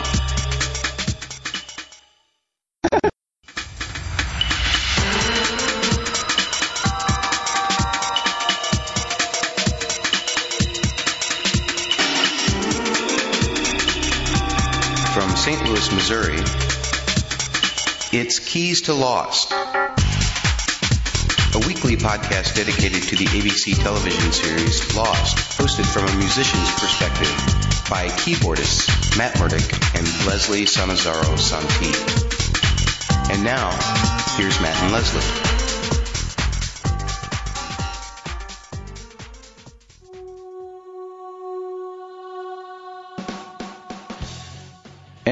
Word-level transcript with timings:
From 15.14 15.30
St. 15.38 15.64
Louis, 15.70 15.90
Missouri, 15.94 16.44
it's 18.14 18.40
Keys 18.40 18.82
to 18.84 18.94
Lost, 18.94 19.52
a 19.54 19.58
weekly 21.66 21.96
podcast 21.96 22.56
dedicated 22.56 23.04
to 23.04 23.16
the 23.16 23.26
ABC 23.26 23.82
television 23.82 24.32
series 24.34 24.96
Lost, 24.96 25.38
hosted 25.58 25.86
from 25.86 26.08
a 26.08 26.18
musician's 26.18 26.72
perspective 26.72 27.34
by 27.90 28.08
keyboardists 28.08 29.18
Matt 29.18 29.40
Murdock 29.40 29.64
and 29.96 30.06
Leslie 30.28 30.66
Sanazaro 30.66 31.38
Santi. 31.40 31.92
And 33.34 33.44
now, 33.46 33.70
here's 34.36 34.60
Matt 34.60 34.76
and 34.84 34.92
Leslie. 34.92 35.51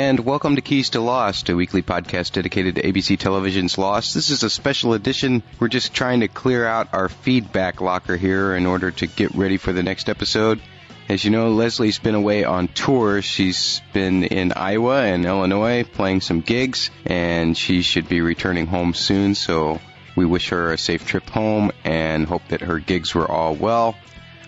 And 0.09 0.22
welcome 0.22 0.55
to 0.55 0.63
Keys 0.63 0.90
to 0.90 1.02
Lost, 1.02 1.49
a 1.49 1.55
weekly 1.55 1.84
podcast 1.84 2.31
dedicated 2.31 2.73
to 2.73 2.81
ABC 2.81 3.20
Television's 3.20 3.77
Lost. 3.77 4.16
This 4.16 4.32
is 4.32 4.41
a 4.41 4.49
special 4.49 4.95
edition. 4.95 5.44
We're 5.60 5.68
just 5.68 5.93
trying 5.93 6.21
to 6.21 6.27
clear 6.27 6.65
out 6.65 6.96
our 6.96 7.10
feedback 7.10 7.79
locker 7.79 8.18
here 8.18 8.55
in 8.55 8.65
order 8.65 8.90
to 8.90 9.05
get 9.05 9.35
ready 9.35 9.57
for 9.57 9.71
the 9.71 9.84
next 9.84 10.10
episode. 10.10 10.63
As 11.07 11.24
you 11.24 11.30
know, 11.30 11.52
Leslie's 11.52 11.99
been 11.99 12.15
away 12.15 12.43
on 12.43 12.70
tour. 12.70 13.21
She's 13.21 13.84
been 13.93 14.24
in 14.24 14.52
Iowa 14.52 15.04
and 15.04 15.27
Illinois 15.27 15.84
playing 15.84 16.21
some 16.21 16.41
gigs, 16.41 16.90
and 17.05 17.55
she 17.55 17.84
should 17.84 18.10
be 18.10 18.21
returning 18.21 18.65
home 18.65 18.96
soon. 18.96 19.35
So 19.35 19.80
we 20.15 20.26
wish 20.26 20.49
her 20.49 20.74
a 20.74 20.77
safe 20.80 21.05
trip 21.05 21.30
home 21.30 21.71
and 21.84 22.26
hope 22.26 22.48
that 22.48 22.62
her 22.62 22.80
gigs 22.80 23.13
were 23.13 23.30
all 23.30 23.54
well. 23.54 23.96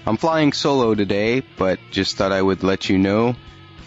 I'm 0.07 0.17
flying 0.17 0.53
solo 0.53 0.95
today, 0.95 1.43
but 1.59 1.77
just 1.91 2.17
thought 2.17 2.31
I 2.31 2.41
would 2.41 2.63
let 2.63 2.89
you 2.89 2.97
know 2.97 3.35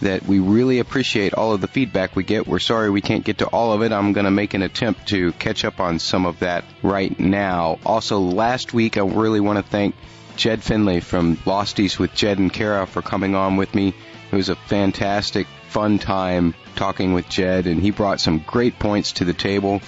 that 0.01 0.25
we 0.25 0.39
really 0.39 0.79
appreciate 0.79 1.33
all 1.33 1.53
of 1.53 1.61
the 1.61 1.67
feedback 1.67 2.15
we 2.15 2.23
get. 2.23 2.47
We're 2.47 2.59
sorry 2.59 2.89
we 2.89 3.01
can't 3.01 3.23
get 3.23 3.39
to 3.39 3.47
all 3.47 3.73
of 3.73 3.81
it. 3.81 3.91
I'm 3.91 4.13
going 4.13 4.25
to 4.25 4.31
make 4.31 4.53
an 4.53 4.61
attempt 4.61 5.07
to 5.09 5.31
catch 5.33 5.65
up 5.65 5.79
on 5.79 5.99
some 5.99 6.25
of 6.25 6.39
that 6.39 6.63
right 6.83 7.17
now. 7.19 7.79
Also, 7.85 8.19
last 8.19 8.73
week, 8.73 8.97
I 8.97 9.01
really 9.01 9.39
want 9.39 9.57
to 9.57 9.71
thank 9.71 9.95
Jed 10.35 10.63
Finley 10.63 10.99
from 10.99 11.37
Losties 11.37 11.97
with 11.97 12.13
Jed 12.13 12.39
and 12.39 12.51
Kara 12.51 12.85
for 12.85 13.01
coming 13.01 13.35
on 13.35 13.57
with 13.57 13.73
me. 13.73 13.93
It 14.31 14.35
was 14.35 14.49
a 14.49 14.55
fantastic, 14.55 15.47
fun 15.69 15.99
time 15.99 16.55
talking 16.75 17.13
with 17.13 17.29
Jed, 17.29 17.67
and 17.67 17.81
he 17.81 17.91
brought 17.91 18.19
some 18.19 18.39
great 18.39 18.77
points 18.79 19.13
to 19.13 19.25
the 19.25 19.33
table. 19.33 19.81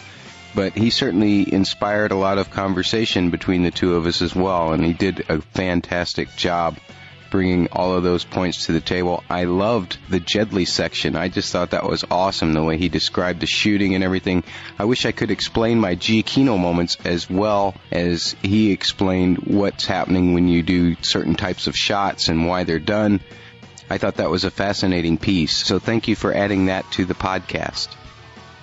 But 0.56 0.74
he 0.74 0.90
certainly 0.90 1.54
inspired 1.54 2.12
a 2.12 2.16
lot 2.16 2.38
of 2.38 2.50
conversation 2.50 3.30
between 3.30 3.64
the 3.64 3.72
two 3.72 3.96
of 3.96 4.06
us 4.06 4.22
as 4.22 4.34
well, 4.34 4.72
and 4.72 4.84
he 4.84 4.94
did 4.94 5.26
a 5.30 5.42
fantastic 5.42 6.36
job 6.36 6.78
bringing 7.30 7.68
all 7.72 7.96
of 7.96 8.04
those 8.04 8.24
points 8.24 8.66
to 8.66 8.72
the 8.72 8.82
table. 8.82 9.24
I 9.30 9.46
loved 9.46 9.98
the 10.10 10.20
Jedley 10.20 10.68
section. 10.68 11.16
I 11.16 11.28
just 11.28 11.52
thought 11.52 11.72
that 11.72 11.88
was 11.88 12.04
awesome 12.10 12.54
the 12.54 12.64
way 12.64 12.78
he 12.78 12.90
described 12.90 13.40
the 13.40 13.48
shooting 13.48 13.96
and 13.96 14.04
everything. 14.04 14.44
I 14.78 14.86
wish 14.86 15.06
I 15.06 15.12
could 15.12 15.32
explain 15.32 15.80
my 15.80 15.96
Giacchino 15.96 16.60
moments 16.60 16.98
as 17.06 17.30
well 17.30 17.76
as 17.92 18.36
he 18.42 18.72
explained 18.72 19.40
what's 19.40 19.86
happening 19.86 20.34
when 20.34 20.48
you 20.48 20.64
do 20.64 20.96
certain 21.02 21.36
types 21.36 21.68
of 21.68 21.76
shots 21.76 22.28
and 22.28 22.48
why 22.48 22.64
they're 22.64 22.80
done. 22.80 23.22
I 23.90 23.98
thought 23.98 24.16
that 24.16 24.30
was 24.30 24.44
a 24.44 24.52
fascinating 24.52 25.18
piece. 25.18 25.56
So 25.56 25.80
thank 25.80 26.08
you 26.08 26.16
for 26.16 26.34
adding 26.34 26.66
that 26.66 26.90
to 26.94 27.06
the 27.06 27.14
podcast. 27.14 27.88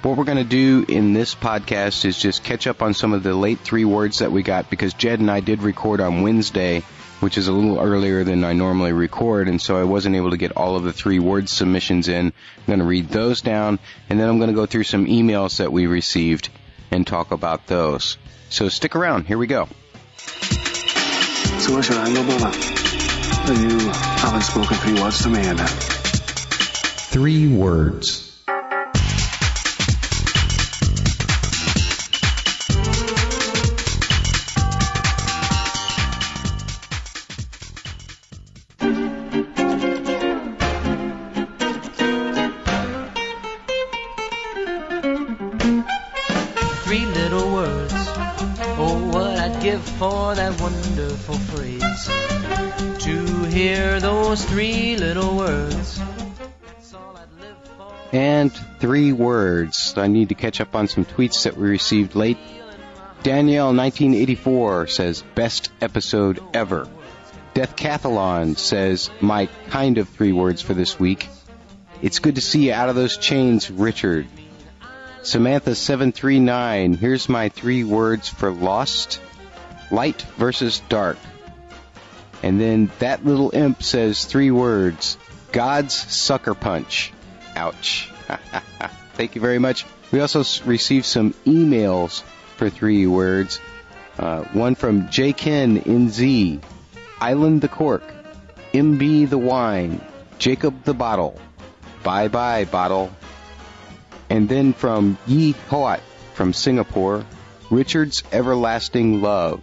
What 0.03 0.19
we're 0.19 0.25
going 0.25 0.37
to 0.37 0.45
do 0.45 0.85
in 0.87 1.15
this 1.15 1.35
podcast 1.35 2.05
is 2.05 2.19
just 2.19 2.45
catch 2.45 2.67
up 2.67 2.83
on 2.83 2.93
some 2.93 3.15
of 3.15 3.23
the 3.23 3.35
late 3.35 3.61
three 3.61 3.87
words 3.87 4.19
that 4.19 4.31
we 4.31 4.43
got 4.43 4.69
because 4.69 4.93
Jed 4.93 5.21
and 5.21 5.31
I 5.31 5.41
did 5.41 5.63
record 5.63 6.03
on 6.03 6.21
Wednesday 6.21 6.83
which 7.25 7.39
is 7.39 7.49
a 7.49 7.53
little 7.53 7.81
earlier 7.81 8.23
than 8.23 8.45
I 8.45 8.53
normally 8.53 8.93
record, 8.93 9.49
and 9.49 9.59
so 9.59 9.79
I 9.79 9.85
wasn't 9.85 10.15
able 10.15 10.33
to 10.33 10.37
get 10.37 10.59
all 10.59 10.77
of 10.77 10.83
the 10.83 10.93
three 10.93 11.19
word 11.19 11.49
submissions 11.49 12.07
in. 12.07 12.27
I'm 12.27 12.67
going 12.67 12.81
to 12.81 12.85
read 12.85 13.09
those 13.09 13.41
down, 13.41 13.79
and 14.11 14.21
then 14.21 14.29
I'm 14.29 14.37
going 14.37 14.51
to 14.51 14.55
go 14.55 14.67
through 14.67 14.85
some 14.85 15.07
emails 15.07 15.57
that 15.57 15.73
we 15.73 15.87
received 15.87 16.51
and 16.91 17.07
talk 17.07 17.33
about 17.33 17.67
those. 17.67 18.19
So 18.51 18.69
stick 18.69 18.95
around. 18.95 19.27
Here 19.27 19.39
we 19.39 19.47
go. 19.47 19.69
So 21.61 21.73
what's 21.73 21.89
your 21.89 21.99
angle, 21.99 22.25
brother? 22.25 22.59
You 23.59 23.79
haven't 23.89 24.43
spoken 24.43 24.77
three 24.77 25.01
words 25.01 25.23
to 25.23 25.31
me 25.31 25.45
yet. 25.45 25.57
Three 27.09 27.57
words. 27.57 28.34
Three 54.55 54.97
little 54.97 55.37
words. 55.37 56.01
And 58.13 58.53
three 58.79 59.13
words. 59.13 59.95
I 59.97 60.07
need 60.07 60.29
to 60.29 60.37
catch 60.37 60.61
up 60.61 60.77
on 60.77 60.87
some 60.87 61.05
tweets 61.05 61.43
that 61.43 61.57
we 61.57 61.69
received 61.69 62.15
late. 62.15 62.39
Danielle 63.25 63.75
1984 63.75 64.87
says 64.87 65.25
best 65.35 65.73
episode 65.81 66.41
ever. 66.55 66.87
Death 67.55 67.75
Cathalon 67.75 68.57
says 68.57 69.11
my 69.21 69.47
kind 69.71 69.99
of 69.99 70.09
three 70.09 70.33
words 70.33 70.63
for 70.63 70.73
this 70.73 71.01
week. 71.01 71.29
It's 72.01 72.21
good 72.21 72.37
to 72.37 72.41
see 72.41 72.67
you 72.67 72.75
out 72.75 72.89
of 72.89 72.95
those 72.95 73.17
chains, 73.17 73.73
Richard. 73.73 74.29
Samantha 75.23 75.75
739, 75.75 76.95
here's 76.95 77.29
my 77.29 77.49
three 77.49 77.83
words 77.83 78.29
for 78.29 78.53
lost. 78.53 79.21
Light 79.91 80.23
versus 80.39 80.81
dark. 80.89 81.19
And 82.45 82.61
then 82.61 82.91
that 82.99 83.25
little 83.25 83.55
imp 83.55 83.83
says 83.83 84.27
three 84.27 84.51
words. 84.51 85.17
God's 85.51 85.95
sucker 85.95 86.53
punch. 86.53 87.11
Ouch. 87.57 88.13
Thank 89.15 89.35
you 89.35 89.41
very 89.41 89.59
much. 89.59 89.87
We 90.13 90.21
also 90.21 90.45
received 90.67 91.07
some 91.07 91.33
emails 91.47 92.23
for 92.59 92.69
three 92.69 93.07
words. 93.07 93.61
Uh, 94.19 94.43
one 94.53 94.75
from 94.75 95.09
J. 95.09 95.33
Ken 95.33 95.79
in 95.79 96.11
Z, 96.11 96.61
Island 97.19 97.63
the 97.63 97.69
Cork, 97.69 98.05
MB 98.75 99.31
the 99.31 99.39
Wine, 99.39 100.05
Jacob 100.39 100.85
the 100.85 100.93
Bottle, 100.93 101.41
Bye 102.03 102.29
Bye 102.29 102.67
Bottle, 102.67 103.11
and 104.29 104.51
then 104.51 104.75
from 104.75 105.17
Yi 105.27 105.53
Hoat 105.71 106.01
from 106.35 106.53
Singapore, 106.53 107.25
Richard's 107.71 108.23
Everlasting 108.33 109.23
Love. 109.23 109.63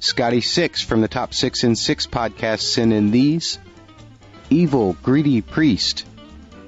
Scotty 0.00 0.40
Six 0.40 0.82
from 0.82 1.00
the 1.00 1.08
Top 1.08 1.34
Six 1.34 1.64
in 1.64 1.74
Six 1.74 2.06
podcast 2.06 2.60
sent 2.60 2.92
in 2.92 3.10
these. 3.10 3.58
Evil 4.50 4.96
Greedy 5.02 5.42
Priest. 5.42 6.06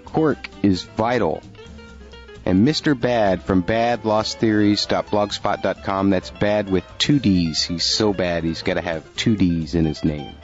Cork 0.05 0.49
is 0.63 0.83
vital. 0.83 1.41
And 2.45 2.67
Mr. 2.67 2.99
Bad 2.99 3.43
from 3.43 3.63
badlosttheories.blogspot.com. 3.63 6.11
That's 6.11 6.31
bad 6.31 6.69
with 6.71 6.83
two 6.99 7.21
D's. 7.21 7.63
He's 7.63 7.85
so 7.85 8.13
bad 8.13 8.43
he's 8.45 8.63
got 8.63 8.75
to 8.75 8.81
have 8.81 9.05
two 9.15 9.37
D's 9.37 9.77
in 9.77 9.85
his 9.85 10.03
name. 10.05 10.35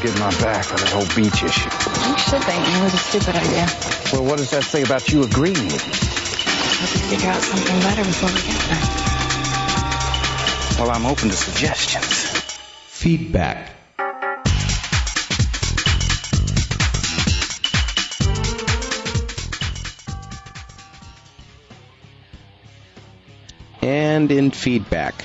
Thanks 0.00 0.14
for 0.14 0.18
getting 0.18 0.40
my 0.40 0.52
back 0.52 0.70
on 0.72 0.78
that 0.78 0.88
whole 0.88 1.04
beach 1.14 1.42
issue. 1.42 1.68
You 1.68 2.16
should 2.16 2.42
thank 2.44 2.66
me. 2.66 2.72
It 2.72 2.82
was 2.84 2.94
a 2.94 2.96
stupid 2.96 3.36
idea. 3.36 3.66
Well, 4.12 4.24
what 4.24 4.38
does 4.38 4.50
that 4.50 4.64
say 4.64 4.82
about 4.82 5.10
you 5.10 5.22
agreeing 5.24 5.54
with 5.54 5.84
me? 5.86 5.92
Hope 6.80 6.94
we 6.94 7.00
figure 7.16 7.28
out 7.28 7.42
something 7.42 7.80
better 7.80 8.04
before 8.04 8.30
we 8.30 8.40
get 8.40 8.56
there. 8.70 8.80
Well, 10.80 10.90
I'm 10.96 11.04
open 11.04 11.28
to 11.28 11.36
suggestions. 11.36 12.30
Feedback. 12.88 13.76
and 23.82 24.30
in 24.30 24.50
feedback. 24.50 25.24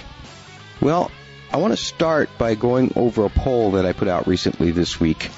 Well, 0.81 1.11
I 1.55 1.57
want 1.57 1.71
to 1.71 1.77
start 1.77 2.29
by 2.37 2.55
going 2.55 2.91
over 2.97 3.23
a 3.23 3.29
poll 3.29 3.71
that 3.71 3.85
I 3.85 3.93
put 3.93 4.09
out 4.09 4.27
recently 4.27 4.71
this 4.71 4.99
week. 4.99 5.29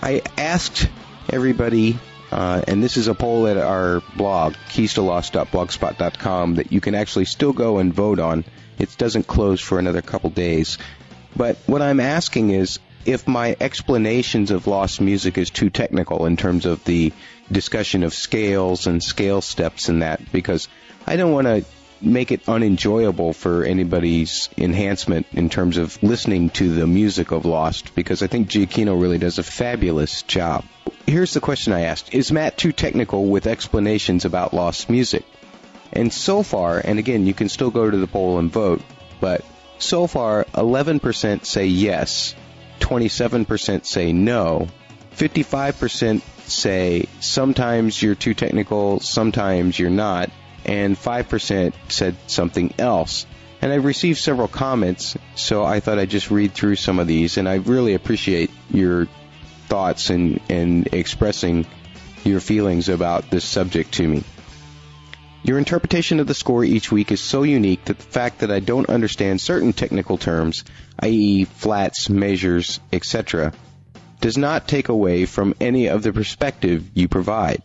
I 0.00 0.22
asked 0.38 0.88
everybody, 1.28 1.98
uh, 2.32 2.62
and 2.66 2.82
this 2.82 2.96
is 2.96 3.06
a 3.06 3.14
poll 3.14 3.46
at 3.46 3.58
our 3.58 4.00
blog, 4.16 4.54
keystolost.blogspot.com, 4.70 6.54
that 6.54 6.72
you 6.72 6.80
can 6.80 6.94
actually 6.94 7.26
still 7.26 7.52
go 7.52 7.76
and 7.76 7.92
vote 7.92 8.18
on. 8.18 8.46
It 8.78 8.96
doesn't 8.96 9.26
close 9.26 9.60
for 9.60 9.78
another 9.78 10.00
couple 10.00 10.30
days. 10.30 10.78
But 11.36 11.58
what 11.66 11.82
I'm 11.82 12.00
asking 12.00 12.48
is 12.48 12.78
if 13.04 13.28
my 13.28 13.54
explanations 13.60 14.50
of 14.50 14.66
lost 14.66 15.02
music 15.02 15.36
is 15.36 15.50
too 15.50 15.68
technical 15.68 16.24
in 16.24 16.38
terms 16.38 16.64
of 16.64 16.82
the 16.84 17.12
discussion 17.52 18.04
of 18.04 18.14
scales 18.14 18.86
and 18.86 19.02
scale 19.02 19.42
steps 19.42 19.90
and 19.90 20.00
that, 20.00 20.32
because 20.32 20.66
I 21.06 21.16
don't 21.16 21.32
want 21.32 21.46
to 21.46 21.62
make 22.00 22.32
it 22.32 22.48
unenjoyable 22.48 23.32
for 23.32 23.64
anybody's 23.64 24.48
enhancement 24.56 25.26
in 25.32 25.48
terms 25.48 25.76
of 25.76 26.00
listening 26.02 26.50
to 26.50 26.74
the 26.74 26.86
music 26.86 27.30
of 27.32 27.44
Lost, 27.44 27.94
because 27.94 28.22
I 28.22 28.26
think 28.26 28.48
Giacchino 28.48 29.00
really 29.00 29.18
does 29.18 29.38
a 29.38 29.42
fabulous 29.42 30.22
job. 30.22 30.64
Here's 31.06 31.34
the 31.34 31.40
question 31.40 31.72
I 31.72 31.82
asked 31.82 32.14
Is 32.14 32.32
Matt 32.32 32.56
too 32.56 32.72
technical 32.72 33.26
with 33.26 33.46
explanations 33.46 34.24
about 34.24 34.54
Lost 34.54 34.90
music? 34.90 35.24
And 35.92 36.12
so 36.12 36.42
far, 36.42 36.80
and 36.84 36.98
again, 36.98 37.26
you 37.26 37.34
can 37.34 37.48
still 37.48 37.70
go 37.70 37.90
to 37.90 37.96
the 37.96 38.06
poll 38.06 38.38
and 38.38 38.52
vote, 38.52 38.82
but 39.20 39.44
so 39.78 40.06
far, 40.06 40.44
11% 40.54 41.44
say 41.44 41.66
yes, 41.66 42.34
27% 42.80 43.86
say 43.86 44.12
no, 44.12 44.68
55% 45.16 46.20
say 46.48 47.06
sometimes 47.20 48.02
you're 48.02 48.14
too 48.14 48.34
technical, 48.34 49.00
sometimes 49.00 49.78
you're 49.78 49.90
not, 49.90 50.30
and 50.64 50.96
5% 50.96 51.74
said 51.88 52.16
something 52.26 52.74
else. 52.78 53.26
And 53.60 53.72
I've 53.72 53.84
received 53.84 54.18
several 54.18 54.48
comments, 54.48 55.16
so 55.34 55.64
I 55.64 55.80
thought 55.80 55.98
I'd 55.98 56.10
just 56.10 56.30
read 56.30 56.54
through 56.54 56.76
some 56.76 56.98
of 56.98 57.06
these, 57.08 57.38
and 57.38 57.48
I 57.48 57.56
really 57.56 57.94
appreciate 57.94 58.50
your 58.70 59.08
thoughts 59.66 60.10
and, 60.10 60.40
and 60.48 60.88
expressing 60.92 61.66
your 62.24 62.40
feelings 62.40 62.88
about 62.88 63.30
this 63.30 63.44
subject 63.44 63.94
to 63.94 64.06
me. 64.06 64.24
Your 65.42 65.58
interpretation 65.58 66.20
of 66.20 66.26
the 66.26 66.34
score 66.34 66.64
each 66.64 66.90
week 66.90 67.12
is 67.12 67.20
so 67.20 67.42
unique 67.42 67.84
that 67.86 67.98
the 67.98 68.04
fact 68.04 68.40
that 68.40 68.50
I 68.50 68.60
don't 68.60 68.88
understand 68.88 69.40
certain 69.40 69.72
technical 69.72 70.18
terms, 70.18 70.64
i.e., 71.00 71.44
flats, 71.44 72.08
measures, 72.08 72.80
etc., 72.92 73.52
does 74.20 74.36
not 74.36 74.66
take 74.66 74.88
away 74.88 75.26
from 75.26 75.54
any 75.60 75.86
of 75.88 76.02
the 76.02 76.12
perspective 76.12 76.84
you 76.94 77.08
provide. 77.08 77.62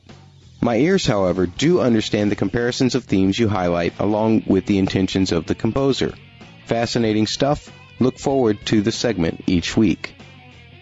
My 0.63 0.77
ears, 0.77 1.05
however, 1.05 1.45
do 1.45 1.81
understand 1.81 2.31
the 2.31 2.37
comparisons 2.37 2.95
of 2.95 3.03
themes 3.03 3.37
you 3.37 3.49
highlight 3.49 3.99
along 3.99 4.43
with 4.47 4.65
the 4.65 4.77
intentions 4.77 5.33
of 5.33 5.45
the 5.45 5.55
composer. 5.55 6.13
Fascinating 6.67 7.27
stuff. 7.27 7.69
Look 7.99 8.17
forward 8.17 8.65
to 8.67 8.81
the 8.81 8.93
segment 8.93 9.43
each 9.45 9.75
week. 9.75 10.15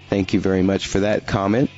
Thank 0.07 0.35
you 0.35 0.39
very 0.39 0.61
much 0.61 0.85
for 0.85 0.99
that 0.99 1.25
comment. 1.25 1.71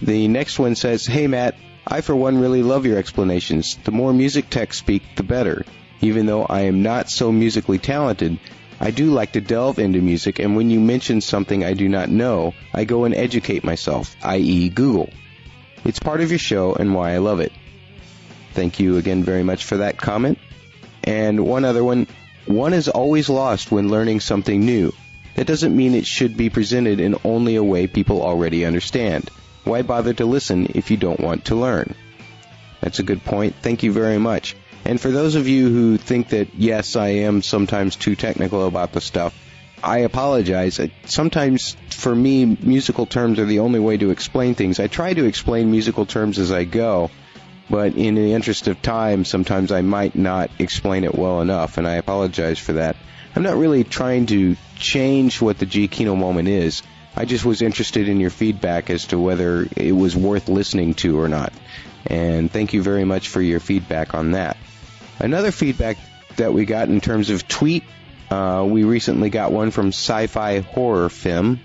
The 0.00 0.28
next 0.28 0.60
one 0.60 0.76
says, 0.76 1.04
Hey 1.04 1.26
Matt, 1.26 1.56
I 1.84 2.00
for 2.00 2.14
one 2.14 2.38
really 2.38 2.62
love 2.62 2.86
your 2.86 2.96
explanations. 2.96 3.76
The 3.82 3.90
more 3.90 4.12
music 4.12 4.48
techs 4.48 4.78
speak, 4.78 5.02
the 5.16 5.24
better. 5.24 5.64
Even 6.00 6.26
though 6.26 6.44
I 6.44 6.60
am 6.60 6.84
not 6.84 7.10
so 7.10 7.32
musically 7.32 7.78
talented, 7.78 8.38
I 8.78 8.92
do 8.92 9.06
like 9.06 9.32
to 9.32 9.40
delve 9.40 9.80
into 9.80 10.00
music 10.00 10.38
and 10.38 10.54
when 10.54 10.70
you 10.70 10.78
mention 10.78 11.20
something 11.20 11.64
I 11.64 11.74
do 11.74 11.88
not 11.88 12.08
know, 12.08 12.54
I 12.72 12.84
go 12.84 13.02
and 13.02 13.16
educate 13.16 13.64
myself, 13.64 14.14
i.e. 14.22 14.68
Google. 14.68 15.10
It's 15.86 16.00
part 16.00 16.20
of 16.20 16.30
your 16.30 16.38
show 16.40 16.74
and 16.74 16.94
why 16.94 17.12
I 17.12 17.18
love 17.18 17.38
it. 17.38 17.52
Thank 18.54 18.80
you 18.80 18.96
again 18.96 19.22
very 19.22 19.44
much 19.44 19.64
for 19.64 19.76
that 19.76 19.98
comment. 19.98 20.38
And 21.04 21.46
one 21.46 21.64
other 21.64 21.84
one, 21.84 22.08
one 22.46 22.74
is 22.74 22.88
always 22.88 23.28
lost 23.28 23.70
when 23.70 23.88
learning 23.88 24.18
something 24.18 24.58
new. 24.58 24.92
That 25.36 25.46
doesn't 25.46 25.76
mean 25.76 25.94
it 25.94 26.06
should 26.06 26.36
be 26.36 26.50
presented 26.50 26.98
in 26.98 27.14
only 27.22 27.54
a 27.54 27.62
way 27.62 27.86
people 27.86 28.20
already 28.20 28.64
understand. 28.64 29.30
Why 29.62 29.82
bother 29.82 30.12
to 30.14 30.26
listen 30.26 30.72
if 30.74 30.90
you 30.90 30.96
don't 30.96 31.20
want 31.20 31.44
to 31.46 31.54
learn? 31.54 31.94
That's 32.80 32.98
a 32.98 33.04
good 33.04 33.24
point. 33.24 33.54
Thank 33.62 33.84
you 33.84 33.92
very 33.92 34.18
much. 34.18 34.56
And 34.84 35.00
for 35.00 35.12
those 35.12 35.36
of 35.36 35.46
you 35.46 35.68
who 35.68 35.98
think 35.98 36.30
that, 36.30 36.54
yes, 36.56 36.96
I 36.96 37.08
am 37.08 37.42
sometimes 37.42 37.94
too 37.94 38.16
technical 38.16 38.66
about 38.66 38.92
the 38.92 39.00
stuff, 39.00 39.34
I 39.82 39.98
apologize. 39.98 40.80
Sometimes, 41.04 41.76
for 41.90 42.14
me, 42.14 42.44
musical 42.44 43.06
terms 43.06 43.38
are 43.38 43.44
the 43.44 43.60
only 43.60 43.78
way 43.78 43.96
to 43.98 44.10
explain 44.10 44.54
things. 44.54 44.80
I 44.80 44.86
try 44.86 45.12
to 45.12 45.24
explain 45.24 45.70
musical 45.70 46.06
terms 46.06 46.38
as 46.38 46.50
I 46.50 46.64
go, 46.64 47.10
but 47.68 47.94
in 47.94 48.14
the 48.14 48.32
interest 48.32 48.68
of 48.68 48.80
time, 48.80 49.24
sometimes 49.24 49.72
I 49.72 49.82
might 49.82 50.14
not 50.14 50.50
explain 50.58 51.04
it 51.04 51.14
well 51.14 51.40
enough, 51.40 51.78
and 51.78 51.86
I 51.86 51.94
apologize 51.94 52.58
for 52.58 52.74
that. 52.74 52.96
I'm 53.34 53.42
not 53.42 53.56
really 53.56 53.84
trying 53.84 54.26
to 54.26 54.56
change 54.76 55.42
what 55.42 55.58
the 55.58 55.66
Giacchino 55.66 56.16
moment 56.16 56.48
is. 56.48 56.82
I 57.14 57.24
just 57.24 57.44
was 57.44 57.62
interested 57.62 58.08
in 58.08 58.20
your 58.20 58.30
feedback 58.30 58.88
as 58.90 59.06
to 59.06 59.18
whether 59.18 59.66
it 59.76 59.92
was 59.92 60.16
worth 60.16 60.48
listening 60.48 60.94
to 60.94 61.20
or 61.20 61.28
not. 61.28 61.52
And 62.06 62.50
thank 62.50 62.72
you 62.72 62.82
very 62.82 63.04
much 63.04 63.28
for 63.28 63.42
your 63.42 63.60
feedback 63.60 64.14
on 64.14 64.32
that. 64.32 64.56
Another 65.18 65.50
feedback 65.50 65.96
that 66.36 66.52
we 66.52 66.64
got 66.64 66.88
in 66.88 67.00
terms 67.00 67.30
of 67.30 67.48
tweet, 67.48 67.84
uh, 68.30 68.66
we 68.68 68.84
recently 68.84 69.30
got 69.30 69.52
one 69.52 69.70
from 69.70 69.88
Sci-Fi 69.88 70.60
Horror 70.60 71.08
Film. 71.08 71.60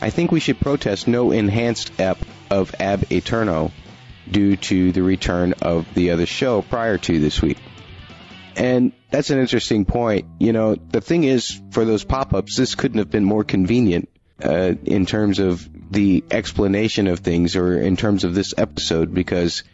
I 0.00 0.10
think 0.10 0.32
we 0.32 0.40
should 0.40 0.60
protest 0.60 1.08
no 1.08 1.30
enhanced 1.30 1.98
ep 2.00 2.18
of 2.50 2.74
Ab 2.78 3.00
Aeterno 3.08 3.72
due 4.30 4.56
to 4.56 4.92
the 4.92 5.02
return 5.02 5.54
of 5.62 5.92
the 5.94 6.10
other 6.10 6.26
show 6.26 6.62
prior 6.62 6.98
to 6.98 7.18
this 7.20 7.40
week. 7.42 7.58
And 8.56 8.92
that's 9.10 9.30
an 9.30 9.38
interesting 9.38 9.84
point. 9.84 10.26
You 10.38 10.52
know, 10.52 10.76
the 10.76 11.00
thing 11.00 11.24
is, 11.24 11.60
for 11.70 11.84
those 11.84 12.04
pop-ups, 12.04 12.56
this 12.56 12.74
couldn't 12.74 12.98
have 12.98 13.10
been 13.10 13.24
more 13.24 13.44
convenient 13.44 14.08
uh, 14.42 14.74
in 14.84 15.06
terms 15.06 15.38
of 15.38 15.68
the 15.90 16.24
explanation 16.30 17.06
of 17.06 17.20
things 17.20 17.56
or 17.56 17.80
in 17.80 17.96
terms 17.96 18.24
of 18.24 18.34
this 18.34 18.54
episode 18.56 19.12
because 19.12 19.64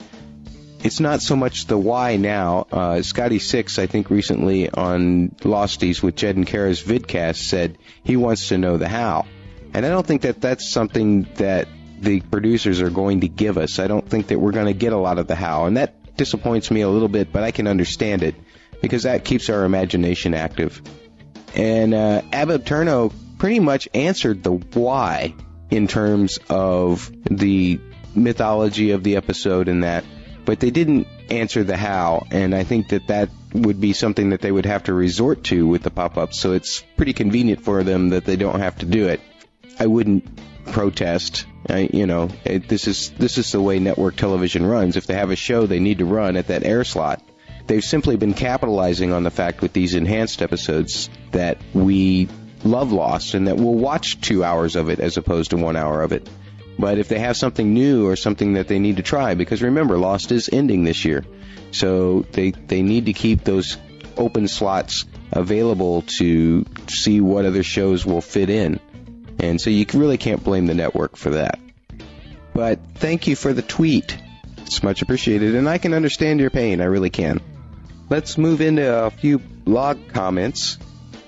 it's 0.82 1.00
not 1.00 1.20
so 1.20 1.36
much 1.36 1.66
the 1.66 1.78
why 1.78 2.16
now. 2.16 2.66
Uh, 2.70 3.02
Scotty 3.02 3.38
Six, 3.38 3.78
I 3.78 3.86
think, 3.86 4.10
recently 4.10 4.70
on 4.70 5.30
Losties 5.40 6.02
with 6.02 6.16
Jed 6.16 6.36
and 6.36 6.46
Kara's 6.46 6.82
vidcast 6.82 7.36
said 7.36 7.78
he 8.02 8.16
wants 8.16 8.48
to 8.48 8.58
know 8.58 8.76
the 8.76 8.88
how. 8.88 9.26
And 9.74 9.84
I 9.84 9.88
don't 9.90 10.06
think 10.06 10.22
that 10.22 10.40
that's 10.40 10.68
something 10.68 11.24
that 11.36 11.68
the 12.00 12.20
producers 12.20 12.80
are 12.80 12.90
going 12.90 13.20
to 13.20 13.28
give 13.28 13.58
us. 13.58 13.78
I 13.78 13.86
don't 13.86 14.08
think 14.08 14.28
that 14.28 14.38
we're 14.38 14.52
going 14.52 14.66
to 14.66 14.72
get 14.72 14.92
a 14.92 14.98
lot 14.98 15.18
of 15.18 15.26
the 15.26 15.34
how. 15.34 15.66
And 15.66 15.76
that 15.76 16.16
disappoints 16.16 16.70
me 16.70 16.80
a 16.80 16.88
little 16.88 17.08
bit, 17.08 17.30
but 17.32 17.42
I 17.42 17.50
can 17.50 17.66
understand 17.66 18.22
it 18.22 18.34
because 18.80 19.02
that 19.02 19.24
keeps 19.24 19.50
our 19.50 19.64
imagination 19.64 20.34
active. 20.34 20.80
And 21.54 21.94
uh, 21.94 22.22
Ab 22.32 22.48
Aeterno 22.48 23.12
pretty 23.38 23.60
much 23.60 23.88
answered 23.94 24.42
the 24.42 24.52
why 24.52 25.34
in 25.70 25.86
terms 25.88 26.38
of 26.48 27.10
the 27.24 27.80
mythology 28.14 28.90
of 28.90 29.04
the 29.04 29.16
episode 29.16 29.68
and 29.68 29.84
that, 29.84 30.04
but 30.50 30.58
they 30.58 30.72
didn't 30.72 31.06
answer 31.30 31.62
the 31.62 31.76
how, 31.76 32.26
and 32.32 32.56
I 32.56 32.64
think 32.64 32.88
that 32.88 33.06
that 33.06 33.28
would 33.54 33.80
be 33.80 33.92
something 33.92 34.30
that 34.30 34.40
they 34.40 34.50
would 34.50 34.66
have 34.66 34.82
to 34.84 34.92
resort 34.92 35.44
to 35.44 35.64
with 35.64 35.84
the 35.84 35.92
pop-ups, 35.92 36.40
so 36.40 36.54
it's 36.54 36.82
pretty 36.96 37.12
convenient 37.12 37.60
for 37.60 37.84
them 37.84 38.08
that 38.08 38.24
they 38.24 38.34
don't 38.34 38.58
have 38.58 38.76
to 38.78 38.86
do 38.86 39.06
it. 39.06 39.20
I 39.78 39.86
wouldn't 39.86 40.24
protest, 40.72 41.46
I, 41.68 41.88
you 41.92 42.04
know, 42.04 42.30
it, 42.44 42.66
this 42.66 42.88
is 42.88 43.10
this 43.10 43.38
is 43.38 43.52
the 43.52 43.62
way 43.62 43.78
network 43.78 44.16
television 44.16 44.66
runs. 44.66 44.96
If 44.96 45.06
they 45.06 45.14
have 45.14 45.30
a 45.30 45.36
show 45.36 45.66
they 45.66 45.78
need 45.78 45.98
to 45.98 46.04
run 46.04 46.36
at 46.36 46.48
that 46.48 46.64
air 46.64 46.82
slot, 46.82 47.22
they've 47.68 47.84
simply 47.84 48.16
been 48.16 48.34
capitalizing 48.34 49.12
on 49.12 49.22
the 49.22 49.30
fact 49.30 49.62
with 49.62 49.72
these 49.72 49.94
enhanced 49.94 50.42
episodes 50.42 51.10
that 51.30 51.58
we 51.74 52.28
love 52.64 52.90
Lost 52.90 53.34
and 53.34 53.46
that 53.46 53.56
we'll 53.56 53.74
watch 53.74 54.20
two 54.20 54.42
hours 54.42 54.74
of 54.74 54.90
it 54.90 54.98
as 54.98 55.16
opposed 55.16 55.52
to 55.52 55.58
one 55.58 55.76
hour 55.76 56.02
of 56.02 56.10
it. 56.10 56.28
But 56.80 56.98
if 56.98 57.08
they 57.08 57.18
have 57.18 57.36
something 57.36 57.74
new 57.74 58.08
or 58.08 58.16
something 58.16 58.54
that 58.54 58.66
they 58.66 58.78
need 58.78 58.96
to 58.96 59.02
try, 59.02 59.34
because 59.34 59.60
remember, 59.60 59.98
Lost 59.98 60.32
is 60.32 60.48
ending 60.50 60.84
this 60.84 61.04
year, 61.04 61.26
so 61.72 62.22
they 62.32 62.52
they 62.52 62.80
need 62.80 63.06
to 63.06 63.12
keep 63.12 63.44
those 63.44 63.76
open 64.16 64.48
slots 64.48 65.04
available 65.30 66.02
to 66.18 66.64
see 66.88 67.20
what 67.20 67.44
other 67.44 67.62
shows 67.62 68.06
will 68.06 68.22
fit 68.22 68.48
in. 68.48 68.80
And 69.38 69.60
so 69.60 69.68
you 69.68 69.84
really 69.92 70.18
can't 70.18 70.42
blame 70.42 70.66
the 70.66 70.74
network 70.74 71.16
for 71.16 71.30
that. 71.30 71.58
But 72.54 72.80
thank 72.94 73.26
you 73.26 73.36
for 73.36 73.52
the 73.52 73.62
tweet. 73.62 74.18
It's 74.58 74.82
much 74.82 75.02
appreciated, 75.02 75.54
and 75.54 75.68
I 75.68 75.78
can 75.78 75.92
understand 75.92 76.40
your 76.40 76.50
pain. 76.50 76.80
I 76.80 76.84
really 76.84 77.10
can. 77.10 77.40
Let's 78.08 78.38
move 78.38 78.60
into 78.62 79.04
a 79.04 79.10
few 79.10 79.38
blog 79.38 80.08
comments. 80.08 80.78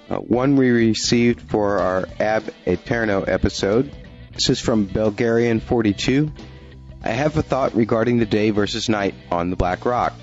Uh, 0.09 0.17
one 0.17 0.57
we 0.57 0.71
received 0.71 1.43
for 1.43 1.79
our 1.79 2.09
Ab 2.19 2.45
Aeterno 2.67 3.27
episode. 3.29 3.91
This 4.33 4.49
is 4.49 4.61
from 4.61 4.89
Bulgarian42. 4.89 6.31
I 7.05 7.09
have 7.11 7.37
a 7.37 7.43
thought 7.43 7.75
regarding 7.75 8.19
the 8.19 8.27
day 8.27 8.51
versus 8.51 8.89
night 8.89 9.15
on 9.31 9.51
the 9.51 9.57
Black 9.57 9.85
Rock. 9.85 10.15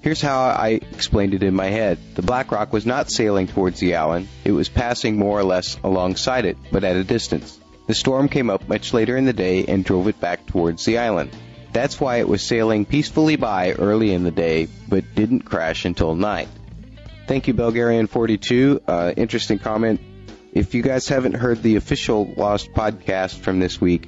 Here's 0.00 0.20
how 0.20 0.40
I 0.40 0.80
explained 0.90 1.32
it 1.32 1.44
in 1.44 1.54
my 1.54 1.66
head. 1.66 1.98
The 2.16 2.22
Black 2.22 2.50
Rock 2.50 2.72
was 2.72 2.84
not 2.84 3.10
sailing 3.10 3.46
towards 3.46 3.78
the 3.78 3.94
island. 3.94 4.26
It 4.44 4.50
was 4.50 4.68
passing 4.68 5.16
more 5.16 5.38
or 5.38 5.44
less 5.44 5.78
alongside 5.84 6.44
it, 6.44 6.56
but 6.72 6.82
at 6.82 6.96
a 6.96 7.04
distance. 7.04 7.60
The 7.86 7.94
storm 7.94 8.28
came 8.28 8.50
up 8.50 8.68
much 8.68 8.92
later 8.92 9.16
in 9.16 9.26
the 9.26 9.32
day 9.32 9.64
and 9.66 9.84
drove 9.84 10.08
it 10.08 10.18
back 10.18 10.44
towards 10.46 10.84
the 10.84 10.98
island. 10.98 11.30
That's 11.72 12.00
why 12.00 12.16
it 12.16 12.28
was 12.28 12.42
sailing 12.42 12.84
peacefully 12.84 13.36
by 13.36 13.72
early 13.72 14.12
in 14.12 14.24
the 14.24 14.32
day, 14.32 14.66
but 14.88 15.14
didn't 15.14 15.42
crash 15.42 15.84
until 15.84 16.16
night. 16.16 16.48
Thank 17.28 17.46
you, 17.46 17.54
Bulgarian42. 17.54 18.80
Uh, 18.86 19.12
interesting 19.16 19.58
comment. 19.58 20.00
If 20.52 20.74
you 20.74 20.82
guys 20.82 21.08
haven't 21.08 21.34
heard 21.34 21.62
the 21.62 21.76
official 21.76 22.32
Lost 22.36 22.72
podcast 22.72 23.38
from 23.38 23.58
this 23.58 23.80
week, 23.80 24.06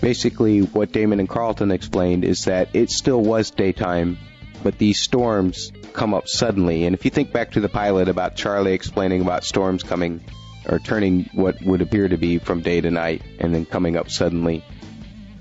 basically 0.00 0.60
what 0.60 0.92
Damon 0.92 1.20
and 1.20 1.28
Carlton 1.28 1.70
explained 1.70 2.24
is 2.24 2.46
that 2.46 2.74
it 2.74 2.90
still 2.90 3.20
was 3.20 3.50
daytime 3.50 4.18
but 4.62 4.78
these 4.78 5.00
storms 5.00 5.70
come 5.92 6.14
up 6.14 6.28
suddenly. 6.28 6.86
And 6.86 6.94
if 6.94 7.04
you 7.04 7.10
think 7.10 7.32
back 7.32 7.52
to 7.52 7.60
the 7.60 7.68
pilot 7.68 8.08
about 8.08 8.34
Charlie 8.34 8.72
explaining 8.72 9.22
about 9.22 9.44
storms 9.44 9.82
coming 9.82 10.24
or 10.68 10.80
turning 10.80 11.30
what 11.34 11.62
would 11.62 11.82
appear 11.82 12.08
to 12.08 12.16
be 12.16 12.38
from 12.38 12.62
day 12.62 12.80
to 12.80 12.90
night 12.90 13.22
and 13.38 13.54
then 13.54 13.64
coming 13.64 13.96
up 13.96 14.10
suddenly, 14.10 14.64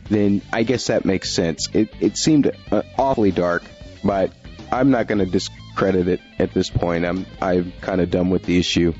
then 0.09 0.41
I 0.53 0.61
guess 0.61 0.87
that 0.87 1.05
makes 1.05 1.31
sense. 1.31 1.69
It, 1.73 1.89
it 1.99 2.17
seemed 2.17 2.51
uh, 2.71 2.83
awfully 2.97 3.31
dark, 3.31 3.63
but 4.03 4.31
I'm 4.71 4.91
not 4.91 5.07
going 5.07 5.19
to 5.19 5.25
discredit 5.25 6.07
it 6.07 6.19
at 6.37 6.53
this 6.53 6.69
point. 6.69 7.05
I'm 7.05 7.25
I'm 7.41 7.73
kind 7.81 8.01
of 8.01 8.11
done 8.11 8.29
with 8.29 8.43
the 8.43 8.59
issue. 8.59 8.93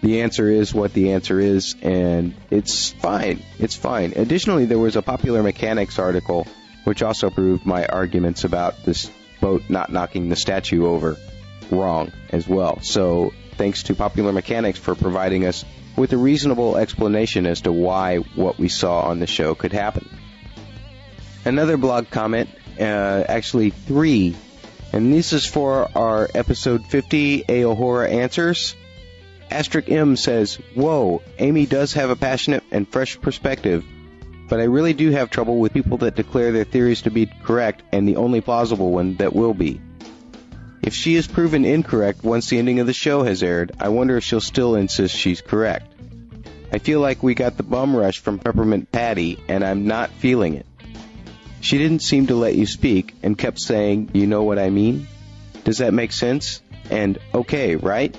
The 0.00 0.22
answer 0.22 0.48
is 0.48 0.72
what 0.72 0.92
the 0.92 1.12
answer 1.12 1.40
is, 1.40 1.74
and 1.82 2.34
it's 2.50 2.90
fine. 2.90 3.42
It's 3.58 3.74
fine. 3.74 4.12
Additionally, 4.14 4.66
there 4.66 4.78
was 4.78 4.96
a 4.96 5.02
popular 5.02 5.42
mechanics 5.42 5.98
article 5.98 6.46
which 6.84 7.02
also 7.02 7.28
proved 7.28 7.66
my 7.66 7.84
arguments 7.84 8.44
about 8.44 8.82
this 8.84 9.10
boat 9.40 9.62
not 9.68 9.92
knocking 9.92 10.30
the 10.30 10.36
statue 10.36 10.86
over 10.86 11.16
wrong 11.70 12.12
as 12.30 12.48
well. 12.48 12.80
So 12.80 13.32
thanks 13.56 13.84
to 13.84 13.94
Popular 13.94 14.32
Mechanics 14.32 14.78
for 14.78 14.94
providing 14.94 15.44
us 15.44 15.64
with 15.96 16.12
a 16.12 16.16
reasonable 16.16 16.76
explanation 16.76 17.44
as 17.44 17.62
to 17.62 17.72
why 17.72 18.16
what 18.16 18.58
we 18.58 18.68
saw 18.68 19.02
on 19.02 19.18
the 19.18 19.26
show 19.26 19.54
could 19.54 19.72
happen. 19.72 20.08
Another 21.44 21.76
blog 21.76 22.08
comment, 22.10 22.48
uh, 22.80 22.82
actually 22.82 23.70
three, 23.70 24.36
and 24.92 25.12
this 25.12 25.32
is 25.32 25.44
for 25.44 25.90
our 25.94 26.28
episode 26.34 26.86
50 26.86 27.44
Aohora 27.44 28.10
Answers. 28.10 28.74
Asterisk 29.50 29.90
M 29.90 30.16
says, 30.16 30.56
Whoa, 30.74 31.22
Amy 31.38 31.66
does 31.66 31.94
have 31.94 32.10
a 32.10 32.16
passionate 32.16 32.64
and 32.70 32.88
fresh 32.88 33.20
perspective 33.20 33.84
but 34.48 34.60
I 34.60 34.64
really 34.64 34.94
do 34.94 35.10
have 35.10 35.30
trouble 35.30 35.58
with 35.58 35.74
people 35.74 35.98
that 35.98 36.16
declare 36.16 36.52
their 36.52 36.64
theories 36.64 37.02
to 37.02 37.10
be 37.10 37.26
correct 37.26 37.82
and 37.92 38.08
the 38.08 38.16
only 38.16 38.40
plausible 38.40 38.90
one 38.90 39.16
that 39.16 39.34
will 39.34 39.54
be. 39.54 39.80
If 40.82 40.94
she 40.94 41.16
is 41.16 41.26
proven 41.26 41.64
incorrect 41.64 42.24
once 42.24 42.48
the 42.48 42.58
ending 42.58 42.80
of 42.80 42.86
the 42.86 42.94
show 42.94 43.22
has 43.24 43.42
aired, 43.42 43.72
I 43.78 43.90
wonder 43.90 44.16
if 44.16 44.24
she'll 44.24 44.40
still 44.40 44.74
insist 44.74 45.14
she's 45.14 45.42
correct. 45.42 45.92
I 46.72 46.78
feel 46.78 47.00
like 47.00 47.22
we 47.22 47.34
got 47.34 47.56
the 47.56 47.62
bum 47.62 47.94
rush 47.94 48.20
from 48.20 48.38
Peppermint 48.38 48.90
Patty, 48.90 49.38
and 49.48 49.64
I'm 49.64 49.86
not 49.86 50.10
feeling 50.10 50.54
it. 50.54 50.66
She 51.60 51.76
didn't 51.76 52.00
seem 52.00 52.28
to 52.28 52.34
let 52.34 52.54
you 52.54 52.66
speak 52.66 53.14
and 53.22 53.36
kept 53.36 53.58
saying, 53.58 54.10
You 54.14 54.26
know 54.26 54.44
what 54.44 54.58
I 54.58 54.70
mean? 54.70 55.08
Does 55.64 55.78
that 55.78 55.92
make 55.92 56.12
sense? 56.12 56.62
And 56.90 57.18
okay, 57.34 57.76
right? 57.76 58.16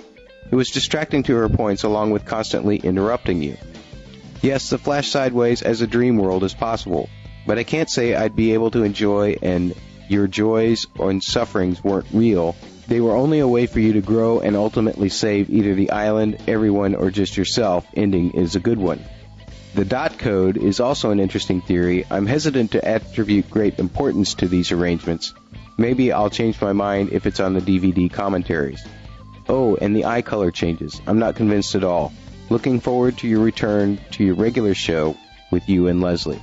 It 0.52 0.56
was 0.56 0.72
distracting 0.72 1.24
to 1.24 1.36
her 1.36 1.50
points 1.50 1.84
along 1.84 2.12
with 2.12 2.26
constantly 2.26 2.78
interrupting 2.78 3.44
you. 3.44 3.58
Yes, 4.42 4.70
the 4.70 4.78
Flash 4.78 5.10
Sideways 5.10 5.62
as 5.62 5.82
a 5.82 5.88
dream 5.88 6.18
world 6.18 6.44
is 6.44 6.54
possible, 6.54 7.10
but 7.46 7.60
I 7.60 7.64
can't 7.64 7.90
say 7.90 8.16
I'd 8.16 8.36
be 8.36 8.54
able 8.54 8.72
to 8.72 8.84
enjoy 8.84 9.38
and 9.42 9.76
your 10.08 10.28
joys 10.28 10.88
and 10.98 11.24
sufferings 11.24 11.84
weren't 11.84 12.08
real. 12.12 12.56
They 12.88 13.00
were 13.00 13.16
only 13.16 13.40
a 13.40 13.48
way 13.48 13.68
for 13.68 13.80
you 13.80 13.94
to 13.94 14.02
grow 14.02 14.40
and 14.40 14.56
ultimately 14.56 15.10
save 15.10 15.52
either 15.52 15.76
the 15.76 15.92
island, 15.92 16.38
everyone, 16.48 16.96
or 16.96 17.12
just 17.12 17.38
yourself. 17.38 17.86
Ending 17.94 18.32
is 18.32 18.56
a 18.56 18.60
good 18.60 18.80
one. 18.80 19.04
The 19.76 19.86
dot 19.86 20.18
code 20.18 20.58
is 20.58 20.80
also 20.80 21.12
an 21.12 21.20
interesting 21.20 21.62
theory. 21.62 22.06
I'm 22.10 22.26
hesitant 22.26 22.72
to 22.72 22.84
attribute 22.84 23.52
great 23.52 23.78
importance 23.78 24.34
to 24.36 24.48
these 24.48 24.72
arrangements. 24.72 25.36
Maybe 25.78 26.12
I'll 26.12 26.32
change 26.32 26.60
my 26.60 26.74
mind 26.74 27.10
if 27.12 27.28
it's 27.28 27.40
on 27.40 27.54
the 27.54 27.62
DVD 27.62 28.12
commentaries. 28.12 28.84
Oh, 29.50 29.76
and 29.82 29.96
the 29.96 30.06
eye 30.06 30.22
color 30.22 30.52
changes. 30.52 31.02
I'm 31.08 31.20
not 31.20 31.36
convinced 31.36 31.76
at 31.76 31.84
all. 31.84 32.14
Looking 32.50 32.80
forward 32.80 33.18
to 33.18 33.28
your 33.28 33.42
return 33.42 34.00
to 34.12 34.24
your 34.24 34.36
regular 34.36 34.76
show 34.76 35.18
with 35.52 35.68
you 35.68 35.88
and 35.88 36.02
Leslie. 36.02 36.42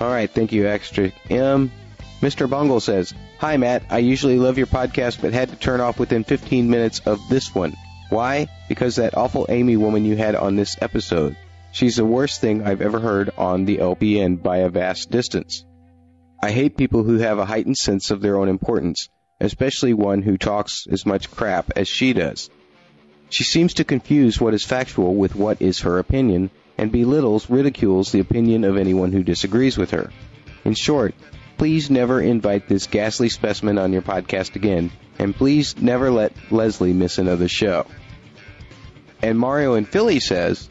All 0.00 0.08
right, 0.08 0.30
thank 0.30 0.52
you, 0.52 0.68
Extra 0.68 1.12
M. 1.28 1.72
Mr. 2.20 2.48
Bungle 2.48 2.80
says, 2.80 3.14
Hi, 3.38 3.56
Matt. 3.56 3.82
I 3.90 3.98
usually 3.98 4.38
love 4.38 4.58
your 4.58 4.66
podcast, 4.66 5.20
but 5.20 5.32
had 5.32 5.50
to 5.50 5.56
turn 5.56 5.80
off 5.80 5.98
within 5.98 6.24
15 6.24 6.70
minutes 6.70 7.00
of 7.00 7.20
this 7.28 7.54
one. 7.54 7.76
Why? 8.10 8.48
Because 8.68 8.96
that 8.96 9.16
awful 9.16 9.46
Amy 9.48 9.76
woman 9.76 10.04
you 10.04 10.16
had 10.16 10.34
on 10.34 10.56
this 10.56 10.76
episode. 10.80 11.36
She's 11.72 11.96
the 11.96 12.04
worst 12.04 12.40
thing 12.40 12.66
I've 12.66 12.80
ever 12.80 12.98
heard 12.98 13.30
on 13.36 13.64
the 13.64 13.78
LPN 13.78 14.42
by 14.42 14.58
a 14.58 14.68
vast 14.68 15.10
distance. 15.10 15.64
I 16.42 16.50
hate 16.50 16.76
people 16.76 17.02
who 17.02 17.18
have 17.18 17.38
a 17.38 17.44
heightened 17.44 17.76
sense 17.76 18.10
of 18.10 18.20
their 18.20 18.36
own 18.36 18.48
importance, 18.48 19.08
especially 19.40 19.94
one 19.94 20.22
who 20.22 20.36
talks 20.36 20.86
as 20.90 21.06
much 21.06 21.30
crap 21.30 21.70
as 21.76 21.88
she 21.88 22.12
does. 22.12 22.50
She 23.30 23.44
seems 23.44 23.74
to 23.74 23.84
confuse 23.84 24.40
what 24.40 24.54
is 24.54 24.64
factual 24.64 25.14
with 25.14 25.34
what 25.34 25.60
is 25.60 25.80
her 25.80 25.98
opinion, 25.98 26.50
and 26.78 26.92
belittles, 26.92 27.50
ridicules 27.50 28.12
the 28.12 28.20
opinion 28.20 28.64
of 28.64 28.76
anyone 28.76 29.12
who 29.12 29.22
disagrees 29.22 29.76
with 29.76 29.90
her. 29.90 30.10
In 30.64 30.74
short, 30.74 31.14
please 31.58 31.90
never 31.90 32.20
invite 32.20 32.68
this 32.68 32.86
ghastly 32.86 33.28
specimen 33.28 33.78
on 33.78 33.92
your 33.92 34.02
podcast 34.02 34.56
again, 34.56 34.90
and 35.18 35.34
please 35.34 35.76
never 35.76 36.10
let 36.10 36.32
Leslie 36.50 36.92
miss 36.92 37.18
another 37.18 37.48
show. 37.48 37.86
And 39.20 39.38
Mario 39.38 39.74
in 39.74 39.84
Philly 39.84 40.20
says, 40.20 40.68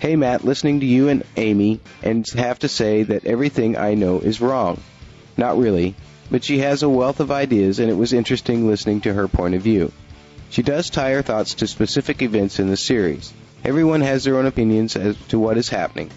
Hey 0.00 0.16
Matt, 0.16 0.44
listening 0.44 0.80
to 0.80 0.86
you 0.86 1.08
and 1.08 1.22
Amy, 1.36 1.80
and 2.02 2.26
have 2.30 2.58
to 2.58 2.68
say 2.68 3.04
that 3.04 3.24
everything 3.24 3.78
I 3.78 3.94
know 3.94 4.18
is 4.18 4.40
wrong. 4.40 4.80
Not 5.38 5.56
really, 5.56 5.94
but 6.30 6.44
she 6.44 6.58
has 6.58 6.82
a 6.82 6.88
wealth 6.88 7.20
of 7.20 7.30
ideas, 7.30 7.78
and 7.78 7.90
it 7.90 7.96
was 7.96 8.12
interesting 8.12 8.66
listening 8.66 9.00
to 9.02 9.12
her 9.12 9.28
point 9.28 9.54
of 9.54 9.62
view. 9.62 9.92
She 10.50 10.62
does 10.62 10.90
tie 10.90 11.12
her 11.12 11.22
thoughts 11.22 11.54
to 11.54 11.66
specific 11.66 12.22
events 12.22 12.58
in 12.58 12.68
the 12.68 12.76
series. 12.76 13.32
Everyone 13.64 14.00
has 14.00 14.24
their 14.24 14.38
own 14.38 14.46
opinions 14.46 14.96
as 14.96 15.16
to 15.28 15.38
what 15.38 15.58
is 15.58 15.68
happening 15.68 16.10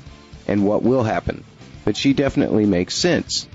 and 0.48 0.66
what 0.66 0.84
will 0.84 1.04
happen, 1.04 1.44
but 1.86 1.98
she 1.98 2.14
definitely 2.14 2.66
makes 2.66 2.96
sense. 2.96 3.48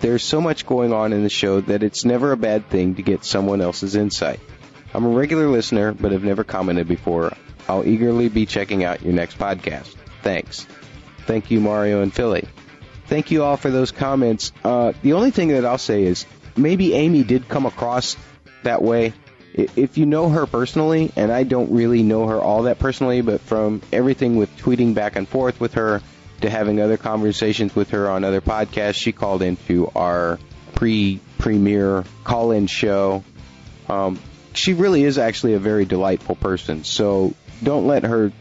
There's 0.00 0.24
so 0.24 0.40
much 0.40 0.66
going 0.66 0.92
on 0.92 1.12
in 1.12 1.22
the 1.22 1.28
show 1.28 1.60
that 1.60 1.82
it's 1.82 2.04
never 2.04 2.32
a 2.32 2.36
bad 2.36 2.68
thing 2.68 2.94
to 2.94 3.02
get 3.02 3.24
someone 3.24 3.60
else's 3.60 3.94
insight. 3.94 4.40
I'm 4.94 5.04
a 5.04 5.10
regular 5.10 5.48
listener, 5.48 5.92
but 5.92 6.12
have 6.12 6.24
never 6.24 6.42
commented 6.42 6.88
before. 6.88 7.32
I'll 7.68 7.86
eagerly 7.86 8.28
be 8.28 8.46
checking 8.46 8.82
out 8.82 9.02
your 9.02 9.12
next 9.12 9.38
podcast. 9.38 9.94
Thanks. 10.22 10.66
Thank 11.26 11.50
you, 11.50 11.60
Mario 11.60 12.02
and 12.02 12.12
Philly. 12.12 12.48
Thank 13.10 13.32
you 13.32 13.42
all 13.42 13.56
for 13.56 13.70
those 13.70 13.90
comments. 13.90 14.52
Uh, 14.64 14.92
the 15.02 15.14
only 15.14 15.32
thing 15.32 15.48
that 15.48 15.66
I'll 15.66 15.78
say 15.78 16.04
is 16.04 16.24
maybe 16.56 16.94
Amy 16.94 17.24
did 17.24 17.48
come 17.48 17.66
across 17.66 18.16
that 18.62 18.82
way 18.82 19.12
if 19.52 19.98
you 19.98 20.06
know 20.06 20.28
her 20.28 20.46
personally, 20.46 21.12
and 21.16 21.32
I 21.32 21.42
don't 21.42 21.72
really 21.72 22.02
know 22.02 22.28
her 22.28 22.40
all 22.40 22.62
that 22.62 22.78
personally, 22.78 23.20
but 23.20 23.40
from 23.40 23.82
everything 23.92 24.36
with 24.36 24.56
tweeting 24.58 24.94
back 24.94 25.16
and 25.16 25.28
forth 25.28 25.60
with 25.60 25.74
her 25.74 26.02
to 26.42 26.48
having 26.48 26.80
other 26.80 26.96
conversations 26.96 27.74
with 27.74 27.90
her 27.90 28.08
on 28.08 28.24
other 28.24 28.40
podcasts, 28.40 28.94
she 28.94 29.12
called 29.12 29.42
into 29.42 29.90
our 29.94 30.38
pre-premiere 30.74 32.04
call-in 32.22 32.66
show. 32.68 33.24
Um, 33.88 34.20
she 34.54 34.72
really 34.74 35.02
is 35.02 35.18
actually 35.18 35.54
a 35.54 35.58
very 35.58 35.84
delightful 35.84 36.36
person. 36.36 36.84
So 36.84 37.34
don't 37.62 37.86
let 37.86 38.04
her 38.04 38.32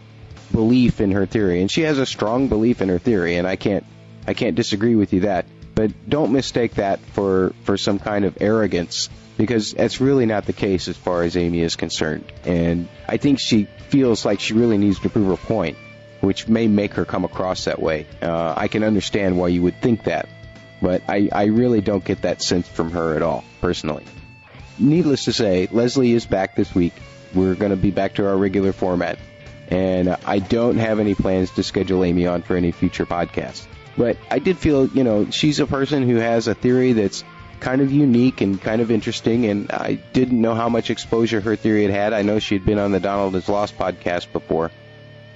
belief 0.52 1.02
in 1.02 1.12
her 1.12 1.26
theory, 1.26 1.62
and 1.62 1.70
she 1.70 1.82
has 1.82 1.98
a 1.98 2.06
strong 2.06 2.50
belief 2.50 2.82
in 2.82 2.90
her 2.90 3.00
theory, 3.00 3.38
and 3.38 3.48
I 3.48 3.56
can't 3.56 3.86
I 4.28 4.34
can't 4.34 4.56
disagree 4.56 4.96
with 4.96 5.14
you 5.14 5.22
that. 5.22 5.46
But 5.76 6.10
don't 6.10 6.34
mistake 6.34 6.76
that 6.76 7.00
for, 7.00 7.54
for 7.64 7.78
some 7.78 8.00
kind 8.00 8.26
of 8.26 8.38
arrogance 8.42 9.10
because 9.38 9.74
that's 9.74 10.02
really 10.02 10.26
not 10.26 10.46
the 10.46 10.54
case 10.54 10.90
as 10.90 10.98
far 10.98 11.24
as 11.24 11.38
Amy 11.38 11.62
is 11.62 11.78
concerned. 11.78 12.30
And 12.44 12.90
I 13.08 13.16
think 13.16 13.40
she 13.40 13.70
feels 13.88 14.26
like 14.26 14.42
she 14.42 14.54
really 14.54 14.78
needs 14.78 15.00
to 15.00 15.10
prove 15.10 15.28
her 15.28 15.38
point, 15.38 15.78
which 16.20 16.50
may 16.50 16.68
make 16.68 16.96
her 16.96 17.06
come 17.06 17.24
across 17.24 17.64
that 17.64 17.82
way. 17.82 18.06
Uh, 18.22 18.54
I 18.58 18.68
can 18.68 18.84
understand 18.84 19.38
why 19.38 19.48
you 19.48 19.62
would 19.62 19.82
think 19.82 20.04
that, 20.04 20.28
but 20.82 21.04
I, 21.08 21.30
I 21.32 21.46
really 21.46 21.80
don't 21.80 22.04
get 22.04 22.24
that 22.24 22.42
sense 22.42 22.68
from 22.68 22.92
her 22.92 23.16
at 23.16 23.22
all, 23.22 23.46
personally. 23.62 24.04
Needless 24.78 25.24
to 25.26 25.34
say, 25.34 25.70
Leslie 25.72 26.12
is 26.12 26.26
back 26.26 26.58
this 26.58 26.76
week. 26.76 26.94
We're 27.34 27.56
going 27.56 27.72
to 27.72 27.78
be 27.78 27.92
back 27.92 28.16
to 28.16 28.28
our 28.28 28.36
regular 28.36 28.74
format. 28.74 29.18
And 29.70 30.18
I 30.26 30.40
don't 30.40 30.78
have 30.78 31.00
any 31.00 31.16
plans 31.16 31.52
to 31.52 31.64
schedule 31.64 32.04
Amy 32.04 32.28
on 32.28 32.42
for 32.42 32.58
any 32.58 32.74
future 32.74 33.06
podcasts. 33.06 33.66
But 33.98 34.18
I 34.30 34.40
did 34.40 34.58
feel, 34.58 34.88
you 34.88 35.04
know, 35.04 35.30
she's 35.30 35.60
a 35.60 35.68
person 35.68 36.08
who 36.08 36.16
has 36.16 36.48
a 36.48 36.56
theory 36.56 36.94
that's 36.94 37.24
kind 37.60 37.82
of 37.82 37.92
unique 37.92 38.42
and 38.42 38.62
kind 38.62 38.82
of 38.82 38.92
interesting, 38.92 39.46
and 39.46 39.72
I 39.72 39.96
didn't 40.14 40.40
know 40.40 40.56
how 40.56 40.70
much 40.70 40.90
exposure 40.90 41.42
her 41.42 41.56
theory 41.56 41.84
had 41.84 41.92
had. 41.92 42.14
I 42.14 42.22
know 42.22 42.40
she'd 42.40 42.66
been 42.66 42.80
on 42.80 42.92
the 42.92 43.00
Donald 43.00 43.36
is 43.36 43.50
Lost 43.50 43.78
podcast 43.78 44.32
before, 44.32 44.72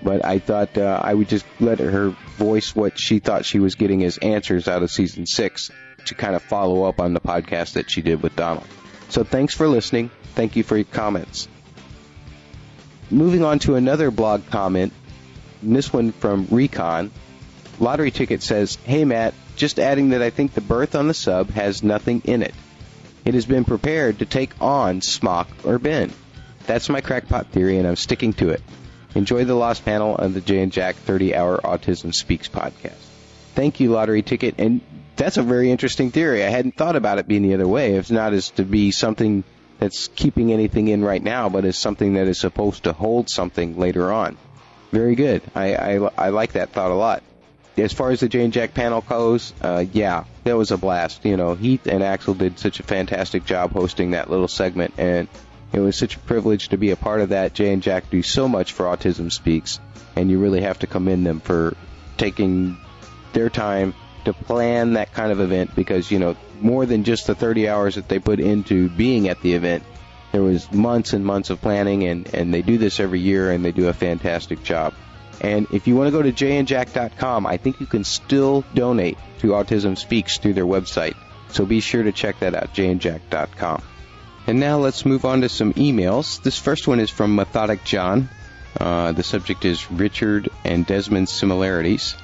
but 0.02 0.24
I 0.24 0.40
thought 0.40 0.78
uh, 0.78 1.02
I 1.04 1.14
would 1.14 1.28
just 1.28 1.46
let 1.60 1.80
her 1.80 2.10
voice 2.38 2.76
what 2.76 2.98
she 2.98 3.20
thought 3.20 3.46
she 3.46 3.60
was 3.60 3.76
getting 3.76 4.04
as 4.04 4.18
answers 4.18 4.68
out 4.68 4.84
of 4.84 4.92
season 4.92 5.26
six 5.26 5.72
to 6.06 6.16
kind 6.16 6.36
of 6.36 6.42
follow 6.42 6.84
up 6.84 7.00
on 7.00 7.14
the 7.14 7.22
podcast 7.22 7.74
that 7.74 7.90
she 7.92 8.02
did 8.02 8.22
with 8.22 8.36
Donald. 8.36 8.68
So 9.10 9.24
thanks 9.24 9.54
for 9.54 9.68
listening. 9.68 10.10
Thank 10.36 10.56
you 10.56 10.64
for 10.64 10.76
your 10.76 10.86
comments. 10.86 11.48
Moving 13.12 13.44
on 13.44 13.60
to 13.60 13.76
another 13.76 14.12
blog 14.12 14.50
comment, 14.50 14.92
this 15.62 15.94
one 15.94 16.12
from 16.12 16.48
Recon. 16.50 17.12
Lottery 17.80 18.12
Ticket 18.12 18.44
says, 18.44 18.78
Hey 18.84 19.06
Matt, 19.06 19.34
just 19.56 19.80
adding 19.80 20.10
that 20.10 20.22
I 20.22 20.30
think 20.30 20.54
the 20.54 20.62
berth 20.62 20.96
on 20.96 21.08
the 21.08 21.14
sub 21.14 21.50
has 21.52 21.84
nothing 21.84 22.22
in 22.26 22.42
it. 22.42 22.54
It 23.26 23.34
has 23.34 23.46
been 23.46 23.66
prepared 23.66 24.20
to 24.20 24.26
take 24.26 24.62
on 24.62 25.02
Smock 25.02 25.48
or 25.64 25.80
Ben. 25.80 26.12
That's 26.66 26.90
my 26.90 27.02
crackpot 27.02 27.48
theory, 27.48 27.78
and 27.78 27.88
I'm 27.88 27.96
sticking 27.96 28.34
to 28.34 28.50
it. 28.50 28.62
Enjoy 29.16 29.46
the 29.46 29.56
Lost 29.56 29.86
panel 29.86 30.16
on 30.16 30.34
the 30.34 30.42
Jay 30.42 30.62
and 30.62 30.72
Jack 30.72 30.96
30 30.96 31.36
Hour 31.36 31.60
Autism 31.60 32.14
Speaks 32.14 32.48
podcast. 32.48 32.98
Thank 33.54 33.80
you, 33.80 33.92
Lottery 33.92 34.24
Ticket. 34.24 34.56
And 34.58 34.82
that's 35.16 35.38
a 35.38 35.44
very 35.44 35.72
interesting 35.72 36.12
theory. 36.12 36.44
I 36.44 36.50
hadn't 36.50 36.76
thought 36.76 36.96
about 36.96 37.20
it 37.20 37.28
being 37.28 37.44
the 37.44 37.54
other 37.54 37.68
way. 37.68 37.96
If 37.96 38.10
not 38.12 38.34
as 38.34 38.50
to 38.52 38.64
be 38.64 38.92
something 38.92 39.44
that's 39.78 40.08
keeping 40.10 40.52
anything 40.52 40.88
in 40.88 41.04
right 41.04 41.22
now, 41.22 41.50
but 41.50 41.66
as 41.66 41.78
something 41.78 42.14
that 42.14 42.28
is 42.28 42.40
supposed 42.40 42.86
to 42.86 42.94
hold 42.94 43.30
something 43.30 43.78
later 43.78 44.12
on. 44.12 44.38
Very 44.92 45.16
good. 45.16 45.44
I, 45.54 45.76
I, 45.76 46.10
I 46.18 46.30
like 46.30 46.54
that 46.54 46.72
thought 46.72 46.92
a 46.92 46.96
lot 46.96 47.24
as 47.78 47.94
far 47.94 48.12
as 48.12 48.20
the 48.20 48.30
Jay 48.30 48.44
and 48.44 48.54
Jack 48.54 48.74
panel 48.74 49.02
goes, 49.02 49.54
uh, 49.62 49.86
yeah, 49.92 50.26
that 50.44 50.58
was 50.58 50.72
a 50.72 50.78
blast. 50.78 51.26
You 51.26 51.38
know, 51.38 51.56
Heath 51.56 51.88
and 51.88 52.04
Axel 52.04 52.34
did 52.34 52.60
such 52.60 52.80
a 52.80 52.84
fantastic 52.84 53.46
job 53.46 53.72
hosting 53.72 54.12
that 54.12 54.30
little 54.30 54.48
segment, 54.48 54.94
and 54.98 55.28
it 55.72 55.80
was 55.80 55.98
such 55.98 56.16
a 56.16 56.20
privilege 56.20 56.70
to 56.70 56.78
be 56.78 56.92
a 56.92 56.96
part 56.96 57.22
of 57.22 57.30
that. 57.30 57.54
Jay 57.54 57.74
and 57.74 57.82
Jack 57.82 58.10
do 58.10 58.22
so 58.22 58.48
much 58.48 58.74
for 58.74 58.86
Autism 58.86 59.32
Speaks, 59.32 59.80
and 60.16 60.30
you 60.30 60.40
really 60.40 60.62
have 60.62 60.80
to 60.80 60.88
commend 60.88 61.26
them 61.26 61.40
for 61.40 61.76
taking 62.18 62.78
their 63.34 63.50
time 63.50 63.96
to 64.26 64.34
plan 64.34 64.94
that 64.94 65.12
kind 65.14 65.32
of 65.32 65.40
event 65.40 65.76
because, 65.76 66.12
you 66.12 66.20
know, 66.20 66.36
more 66.62 66.86
than 66.86 67.04
just 67.04 67.28
the 67.28 67.36
30 67.36 67.68
hours 67.68 67.96
that 67.96 68.08
they 68.08 68.20
put 68.20 68.40
into 68.40 68.90
being 68.90 69.28
at 69.28 69.42
the 69.42 69.54
event, 69.54 69.84
there 70.32 70.44
was 70.44 70.72
months 70.72 71.14
and 71.14 71.26
months 71.26 71.50
of 71.50 71.60
planning, 71.62 72.04
and, 72.04 72.34
and 72.34 72.54
they 72.54 72.62
do 72.62 72.78
this 72.78 73.00
every 73.00 73.20
year, 73.20 73.52
and 73.52 73.66
they 73.66 73.72
do 73.72 73.88
a 73.88 73.94
fantastic 73.94 74.64
job. 74.64 74.94
And 75.42 75.68
if 75.72 75.88
you 75.88 75.96
want 75.96 76.08
to 76.08 76.12
go 76.12 76.22
to 76.22 76.32
jayandjack.com, 76.32 77.46
I 77.46 77.58
think 77.58 77.80
you 77.80 77.86
can 77.86 78.04
still 78.04 78.64
donate 78.74 79.18
to 79.40 79.50
Autism 79.50 79.98
Speaks 79.98 80.38
through 80.38 80.54
their 80.54 80.66
website. 80.66 81.16
So 81.50 81.66
be 81.66 81.82
sure 81.82 82.04
to 82.04 82.12
check 82.12 82.40
that 82.40 82.56
out, 82.56 82.74
jayandjack.com. 82.74 83.84
And 84.48 84.60
now 84.60 84.80
let's 84.80 85.06
move 85.06 85.26
on 85.26 85.42
to 85.42 85.50
some 85.50 85.74
emails. 85.74 86.42
This 86.42 86.58
first 86.58 86.88
one 86.88 87.00
is 87.00 87.10
from 87.10 87.36
Methodic 87.36 87.84
John. 87.84 88.30
Uh, 88.80 89.12
the 89.12 89.24
subject 89.24 89.66
is 89.66 89.90
Richard 89.92 90.50
and 90.66 90.86
Desmond's 90.86 91.32
similarities. 91.32 92.16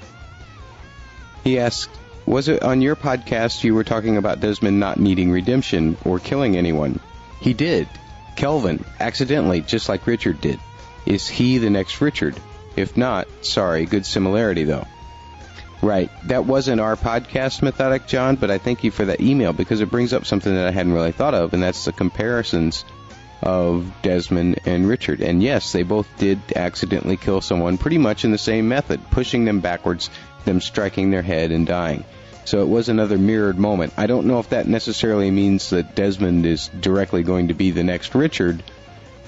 He 1.43 1.59
asks, 1.59 1.91
Was 2.25 2.47
it 2.47 2.63
on 2.63 2.81
your 2.81 2.95
podcast 2.95 3.63
you 3.63 3.75
were 3.75 3.83
talking 3.83 4.17
about 4.17 4.41
Desmond 4.41 4.79
not 4.79 4.99
needing 4.99 5.31
redemption 5.31 5.95
or 6.03 6.19
killing 6.19 6.57
anyone? 6.57 6.99
He 7.39 7.53
did. 7.53 7.87
Kelvin, 8.35 8.83
accidentally, 8.99 9.61
just 9.61 9.87
like 9.87 10.07
Richard 10.07 10.41
did. 10.41 10.59
Is 11.05 11.27
he 11.27 11.57
the 11.57 11.69
next 11.69 12.01
Richard? 12.01 12.35
If 12.79 12.97
not, 12.97 13.27
sorry, 13.41 13.85
good 13.85 14.05
similarity 14.05 14.63
though. 14.63 14.87
Right. 15.81 16.09
That 16.27 16.45
wasn't 16.45 16.81
our 16.81 16.95
podcast, 16.95 17.61
Methodic 17.61 18.05
John, 18.07 18.35
but 18.35 18.51
I 18.51 18.57
thank 18.57 18.83
you 18.83 18.91
for 18.91 19.05
that 19.05 19.21
email 19.21 19.53
because 19.53 19.79
it 19.79 19.89
brings 19.89 20.13
up 20.13 20.25
something 20.25 20.53
that 20.53 20.67
I 20.67 20.71
hadn't 20.71 20.93
really 20.93 21.13
thought 21.13 21.33
of, 21.33 21.53
and 21.53 21.63
that's 21.63 21.85
the 21.85 21.93
comparisons 21.93 22.83
of 23.41 23.89
Desmond 24.01 24.59
and 24.65 24.87
Richard. 24.87 25.21
And 25.21 25.41
yes, 25.41 25.71
they 25.71 25.83
both 25.83 26.07
did 26.17 26.39
accidentally 26.55 27.15
kill 27.15 27.39
someone 27.39 27.77
pretty 27.77 27.97
much 27.97 28.25
in 28.25 28.31
the 28.31 28.37
same 28.37 28.67
method, 28.67 28.99
pushing 29.11 29.45
them 29.45 29.61
backwards, 29.61 30.09
them 30.43 30.59
striking 30.59 31.11
their 31.11 31.21
head 31.21 31.51
and 31.51 31.65
dying. 31.65 32.03
So 32.43 32.61
it 32.61 32.67
was 32.67 32.89
another 32.89 33.17
mirrored 33.17 33.59
moment. 33.59 33.93
I 33.95 34.07
don't 34.07 34.25
know 34.25 34.39
if 34.39 34.49
that 34.49 34.67
necessarily 34.67 35.31
means 35.31 35.69
that 35.69 35.95
Desmond 35.95 36.45
is 36.45 36.67
directly 36.67 37.23
going 37.23 37.49
to 37.49 37.53
be 37.53 37.71
the 37.71 37.83
next 37.83 38.15
Richard, 38.15 38.63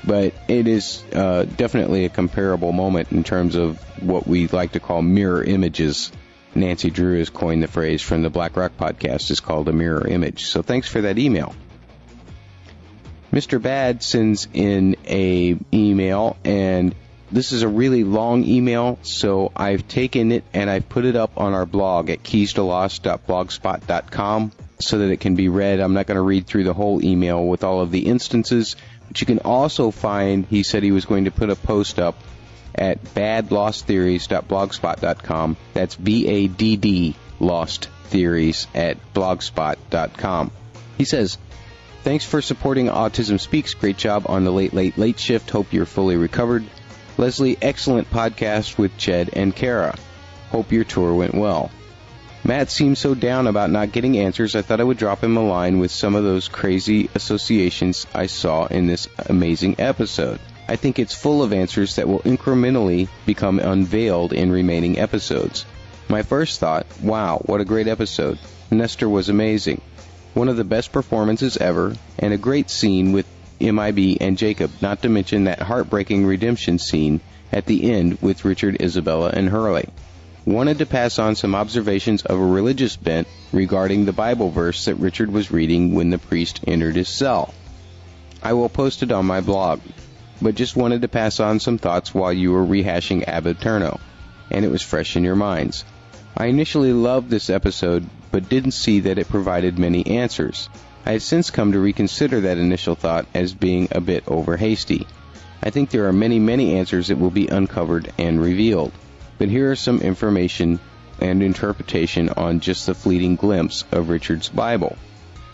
but 0.03 0.33
it 0.47 0.67
is 0.67 1.03
uh, 1.13 1.43
definitely 1.43 2.05
a 2.05 2.09
comparable 2.09 2.71
moment 2.71 3.11
in 3.11 3.23
terms 3.23 3.55
of 3.55 3.79
what 4.01 4.27
we 4.27 4.47
like 4.47 4.73
to 4.73 4.79
call 4.79 5.01
mirror 5.01 5.43
images. 5.43 6.11
Nancy 6.53 6.89
Drew 6.89 7.17
has 7.19 7.29
coined 7.29 7.63
the 7.63 7.67
phrase 7.67 8.01
from 8.01 8.23
the 8.23 8.29
Black 8.29 8.57
Rock 8.57 8.73
podcast 8.77 9.31
is 9.31 9.39
called 9.39 9.69
a 9.69 9.73
mirror 9.73 10.05
image. 10.05 10.45
So 10.45 10.61
thanks 10.61 10.87
for 10.87 11.01
that 11.01 11.17
email. 11.17 11.55
Mr. 13.31 13.61
Bad 13.61 14.03
sends 14.03 14.49
in 14.53 14.97
a 15.07 15.57
email 15.73 16.35
and 16.43 16.93
this 17.31 17.53
is 17.53 17.61
a 17.61 17.69
really 17.69 18.03
long 18.03 18.43
email, 18.43 18.99
so 19.03 19.53
I've 19.55 19.87
taken 19.87 20.33
it 20.33 20.43
and 20.53 20.69
I've 20.69 20.89
put 20.89 21.05
it 21.05 21.15
up 21.15 21.31
on 21.37 21.53
our 21.53 21.65
blog 21.65 22.09
at 22.09 22.23
keystoLost.blogspot.com 22.23 24.51
so 24.79 24.97
that 24.97 25.11
it 25.11 25.21
can 25.21 25.35
be 25.35 25.47
read. 25.47 25.79
I'm 25.79 25.93
not 25.93 26.07
going 26.07 26.15
to 26.15 26.21
read 26.21 26.45
through 26.45 26.65
the 26.65 26.73
whole 26.73 27.01
email 27.03 27.47
with 27.47 27.63
all 27.63 27.79
of 27.79 27.91
the 27.91 28.07
instances, 28.07 28.75
but 29.11 29.19
you 29.19 29.27
can 29.27 29.39
also 29.39 29.91
find, 29.91 30.45
he 30.45 30.63
said 30.63 30.83
he 30.83 30.93
was 30.93 31.03
going 31.03 31.25
to 31.25 31.31
put 31.31 31.49
a 31.49 31.55
post 31.57 31.99
up 31.99 32.15
at 32.73 33.03
badlosttheories.blogspot.com. 33.03 35.57
That's 35.73 35.97
B-A-D-D 35.97 37.17
Lost 37.41 37.89
Theories 38.05 38.67
at 38.73 39.13
blogspot.com. 39.13 40.51
He 40.97 41.03
says, 41.03 41.37
Thanks 42.03 42.23
for 42.23 42.41
supporting 42.41 42.87
Autism 42.87 43.37
Speaks. 43.37 43.73
Great 43.73 43.97
job 43.97 44.27
on 44.29 44.45
the 44.45 44.51
late, 44.51 44.73
late, 44.73 44.97
late 44.97 45.19
shift. 45.19 45.49
Hope 45.49 45.73
you're 45.73 45.85
fully 45.85 46.15
recovered. 46.15 46.63
Leslie, 47.17 47.57
excellent 47.61 48.09
podcast 48.09 48.77
with 48.77 48.97
Jed 48.97 49.31
and 49.33 49.53
Kara. 49.53 49.97
Hope 50.51 50.71
your 50.71 50.85
tour 50.85 51.13
went 51.13 51.35
well. 51.35 51.69
Matt 52.43 52.71
seemed 52.71 52.97
so 52.97 53.13
down 53.13 53.45
about 53.45 53.69
not 53.69 53.91
getting 53.91 54.17
answers, 54.17 54.55
I 54.55 54.63
thought 54.63 54.81
I 54.81 54.83
would 54.83 54.97
drop 54.97 55.23
him 55.23 55.37
a 55.37 55.43
line 55.43 55.77
with 55.77 55.91
some 55.91 56.15
of 56.15 56.23
those 56.23 56.47
crazy 56.47 57.07
associations 57.13 58.07
I 58.15 58.25
saw 58.25 58.65
in 58.65 58.87
this 58.87 59.07
amazing 59.27 59.75
episode. 59.77 60.39
I 60.67 60.75
think 60.75 60.97
it's 60.97 61.13
full 61.13 61.43
of 61.43 61.53
answers 61.53 61.97
that 61.97 62.07
will 62.07 62.21
incrementally 62.21 63.09
become 63.27 63.59
unveiled 63.59 64.33
in 64.33 64.51
remaining 64.51 64.97
episodes. 64.97 65.65
My 66.09 66.23
first 66.23 66.59
thought, 66.59 66.87
wow, 66.99 67.43
what 67.45 67.61
a 67.61 67.65
great 67.65 67.87
episode. 67.87 68.39
Nestor 68.71 69.07
was 69.07 69.29
amazing. 69.29 69.81
One 70.33 70.49
of 70.49 70.57
the 70.57 70.63
best 70.63 70.91
performances 70.91 71.57
ever, 71.57 71.95
and 72.17 72.33
a 72.33 72.37
great 72.37 72.71
scene 72.71 73.11
with 73.11 73.27
MIB 73.59 74.17
and 74.19 74.35
Jacob, 74.35 74.71
not 74.81 75.03
to 75.03 75.09
mention 75.09 75.43
that 75.43 75.61
heartbreaking 75.61 76.25
redemption 76.25 76.79
scene 76.79 77.21
at 77.51 77.67
the 77.67 77.91
end 77.91 78.17
with 78.19 78.45
Richard, 78.45 78.81
Isabella, 78.81 79.29
and 79.31 79.47
Hurley 79.47 79.89
wanted 80.45 80.79
to 80.79 80.85
pass 80.87 81.19
on 81.19 81.35
some 81.35 81.53
observations 81.53 82.23
of 82.23 82.39
a 82.39 82.45
religious 82.45 82.95
bent 82.95 83.27
regarding 83.51 84.05
the 84.05 84.13
Bible 84.13 84.49
verse 84.49 84.85
that 84.85 84.95
Richard 84.95 85.31
was 85.31 85.51
reading 85.51 85.93
when 85.93 86.09
the 86.09 86.17
priest 86.17 86.61
entered 86.65 86.95
his 86.95 87.09
cell. 87.09 87.53
I 88.41 88.53
will 88.53 88.69
post 88.69 89.03
it 89.03 89.11
on 89.11 89.27
my 89.27 89.41
blog, 89.41 89.81
but 90.41 90.55
just 90.55 90.75
wanted 90.75 91.03
to 91.03 91.07
pass 91.07 91.39
on 91.39 91.59
some 91.59 91.77
thoughts 91.77 92.13
while 92.13 92.33
you 92.33 92.51
were 92.51 92.65
rehashing 92.65 93.27
Ab 93.27 93.45
Aeterno, 93.45 93.99
and 94.49 94.65
it 94.65 94.71
was 94.71 94.81
fresh 94.81 95.15
in 95.15 95.23
your 95.23 95.35
minds. 95.35 95.85
I 96.35 96.47
initially 96.47 96.93
loved 96.93 97.29
this 97.29 97.51
episode, 97.51 98.09
but 98.31 98.49
didn't 98.49 98.71
see 98.71 99.01
that 99.01 99.19
it 99.19 99.29
provided 99.29 99.77
many 99.77 100.07
answers. 100.07 100.69
I 101.05 101.11
have 101.11 101.23
since 101.23 101.51
come 101.51 101.73
to 101.73 101.79
reconsider 101.79 102.41
that 102.41 102.57
initial 102.57 102.95
thought 102.95 103.27
as 103.35 103.53
being 103.53 103.89
a 103.91 104.01
bit 104.01 104.23
over 104.25 104.57
hasty. 104.57 105.05
I 105.61 105.69
think 105.69 105.91
there 105.91 106.07
are 106.07 106.13
many, 106.13 106.39
many 106.39 106.77
answers 106.79 107.09
that 107.09 107.19
will 107.19 107.29
be 107.29 107.47
uncovered 107.47 108.11
and 108.17 108.41
revealed 108.41 108.91
but 109.41 109.49
here 109.49 109.71
are 109.71 109.75
some 109.75 110.01
information 110.01 110.79
and 111.19 111.41
interpretation 111.41 112.29
on 112.29 112.59
just 112.59 112.85
the 112.85 112.93
fleeting 112.93 113.35
glimpse 113.35 113.83
of 113.91 114.09
Richard's 114.09 114.49
Bible. 114.49 114.95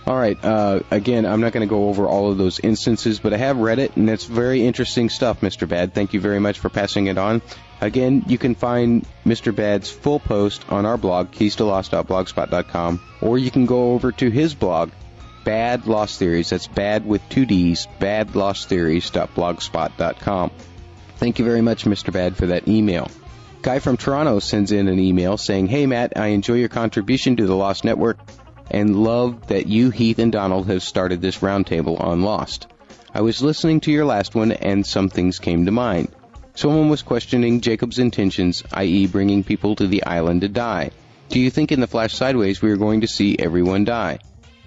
All 0.05 0.17
right, 0.17 0.37
uh, 0.43 0.81
again, 0.91 1.25
I'm 1.25 1.39
not 1.39 1.53
going 1.53 1.65
to 1.65 1.73
go 1.73 1.87
over 1.87 2.05
all 2.05 2.29
of 2.29 2.37
those 2.37 2.59
instances, 2.59 3.21
but 3.21 3.33
I 3.33 3.37
have 3.37 3.55
read 3.55 3.79
it, 3.79 3.95
and 3.95 4.09
it's 4.09 4.25
very 4.25 4.65
interesting 4.65 5.07
stuff, 5.07 5.39
Mr. 5.39 5.69
Bad. 5.69 5.93
Thank 5.93 6.13
you 6.13 6.19
very 6.19 6.39
much 6.39 6.59
for 6.59 6.67
passing 6.67 7.07
it 7.07 7.17
on. 7.17 7.41
Again, 7.79 8.25
you 8.27 8.37
can 8.37 8.55
find 8.55 9.05
Mr. 9.25 9.55
Bad's 9.55 9.89
full 9.89 10.19
post 10.19 10.65
on 10.67 10.85
our 10.85 10.97
blog, 10.97 11.31
keystolost.blogspot.com, 11.31 13.01
or 13.21 13.37
you 13.37 13.51
can 13.51 13.65
go 13.65 13.93
over 13.93 14.11
to 14.11 14.29
his 14.29 14.53
blog, 14.53 14.91
Bad 15.45 15.87
Lost 15.87 16.19
Theories. 16.19 16.49
That's 16.49 16.67
bad 16.67 17.05
with 17.05 17.21
two 17.29 17.45
D's, 17.45 17.87
badlosttheories.blogspot.com. 18.01 20.51
Thank 21.15 21.39
you 21.39 21.45
very 21.45 21.61
much, 21.61 21.85
Mr. 21.85 22.11
Bad, 22.11 22.35
for 22.35 22.47
that 22.47 22.67
email. 22.67 23.09
Guy 23.67 23.79
from 23.79 23.97
Toronto 23.97 24.39
sends 24.39 24.71
in 24.71 24.87
an 24.87 24.97
email 24.97 25.35
saying, 25.35 25.67
Hey 25.67 25.87
Matt, 25.87 26.13
I 26.15 26.27
enjoy 26.27 26.53
your 26.53 26.69
contribution 26.69 27.35
to 27.35 27.45
the 27.45 27.53
Lost 27.53 27.83
Network 27.83 28.17
and 28.71 29.03
love 29.03 29.47
that 29.47 29.67
you, 29.67 29.89
Heath, 29.89 30.19
and 30.19 30.31
Donald 30.31 30.67
have 30.67 30.81
started 30.81 31.21
this 31.21 31.39
roundtable 31.39 31.99
on 31.99 32.21
Lost. 32.21 32.67
I 33.13 33.19
was 33.19 33.41
listening 33.41 33.81
to 33.81 33.91
your 33.91 34.05
last 34.05 34.35
one 34.35 34.53
and 34.53 34.87
some 34.87 35.09
things 35.09 35.39
came 35.39 35.65
to 35.65 35.73
mind. 35.73 36.07
Someone 36.55 36.87
was 36.87 37.01
questioning 37.01 37.59
Jacob's 37.59 37.99
intentions, 37.99 38.63
i.e., 38.71 39.05
bringing 39.05 39.43
people 39.43 39.75
to 39.75 39.87
the 39.87 40.05
island 40.05 40.39
to 40.41 40.47
die. 40.47 40.91
Do 41.27 41.37
you 41.37 41.49
think 41.49 41.73
in 41.73 41.81
the 41.81 41.87
Flash 41.87 42.13
Sideways 42.13 42.61
we 42.61 42.71
are 42.71 42.77
going 42.77 43.01
to 43.01 43.07
see 43.07 43.35
everyone 43.37 43.83
die? 43.83 44.19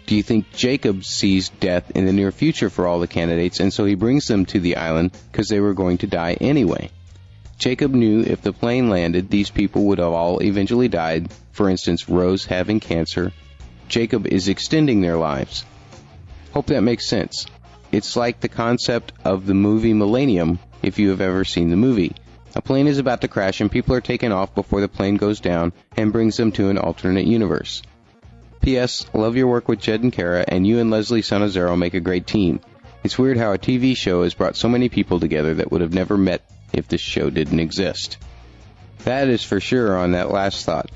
Do 0.05 0.15
you 0.15 0.23
think 0.23 0.53
Jacob 0.53 1.05
sees 1.05 1.49
death 1.49 1.91
in 1.93 2.05
the 2.05 2.13
near 2.13 2.33
future 2.33 2.69
for 2.69 2.87
all 2.87 3.01
the 3.01 3.07
candidates 3.07 3.61
and 3.61 3.73
so 3.73 3.87
he 3.87 3.95
brings 3.95 4.29
them 4.29 4.45
to 4.45 4.61
the 4.61 4.77
island 4.77 5.13
because 5.33 5.49
they 5.49 5.61
were 5.61 5.73
going 5.73 5.97
to 5.99 6.07
die 6.07 6.35
anyway? 6.39 6.91
Jacob 7.61 7.93
knew 7.93 8.23
if 8.23 8.41
the 8.41 8.55
plane 8.55 8.89
landed, 8.89 9.29
these 9.29 9.51
people 9.51 9.85
would 9.85 9.99
have 9.99 10.15
all 10.15 10.43
eventually 10.43 10.89
died, 10.89 11.31
for 11.53 11.69
instance, 11.69 12.09
Rose 12.09 12.47
having 12.47 12.81
cancer. 12.81 13.33
Jacob 13.87 14.27
is 14.27 14.49
extending 14.49 15.03
their 15.03 15.19
lives. 15.19 15.67
Hope 16.55 16.69
that 16.69 16.81
makes 16.81 17.07
sense. 17.07 17.45
It's 17.93 18.17
like 18.17 18.41
the 18.41 18.49
concept 18.49 19.13
of 19.27 19.45
the 19.45 19.53
movie 19.53 19.93
Millennium, 19.93 20.59
if 20.83 20.99
you 20.99 21.11
have 21.11 21.21
ever 21.21 21.45
seen 21.45 21.69
the 21.69 21.77
movie. 21.77 22.15
A 22.55 22.63
plane 22.63 22.87
is 22.87 22.97
about 22.97 23.21
to 23.21 23.29
crash 23.29 23.61
and 23.61 23.71
people 23.71 23.95
are 23.95 24.01
taken 24.01 24.33
off 24.33 24.55
before 24.55 24.81
the 24.81 24.89
plane 24.89 25.17
goes 25.17 25.39
down 25.39 25.75
and 25.99 26.15
brings 26.15 26.39
them 26.39 26.53
to 26.53 26.71
an 26.71 26.79
alternate 26.79 27.27
universe. 27.27 27.83
P.S. 28.63 29.05
Love 29.13 29.37
your 29.37 29.49
work 29.49 29.69
with 29.69 29.81
Jed 29.81 30.03
and 30.03 30.15
Kara, 30.15 30.47
and 30.49 30.67
you 30.67 30.79
and 30.79 30.91
Leslie 30.91 31.21
Sanazero 31.21 31.77
make 31.77 31.93
a 31.93 32.01
great 32.01 32.27
team. 32.27 32.61
It's 33.05 33.19
weird 33.19 33.37
how 33.37 33.53
a 33.53 33.59
TV 33.59 33.95
show 33.95 34.23
has 34.23 34.33
brought 34.33 34.57
so 34.57 34.69
many 34.71 34.89
people 34.89 35.21
together 35.21 35.53
that 35.55 35.71
would 35.71 35.83
have 35.83 35.93
never 35.93 36.17
met 36.17 36.43
if 36.73 36.89
this 36.89 37.01
show 37.01 37.31
didn't 37.31 37.61
exist. 37.61 38.19
That 39.05 39.29
is 39.29 39.43
for 39.43 39.61
sure 39.61 39.97
on 39.97 40.13
that 40.13 40.31
last 40.31 40.65
thought. 40.65 40.91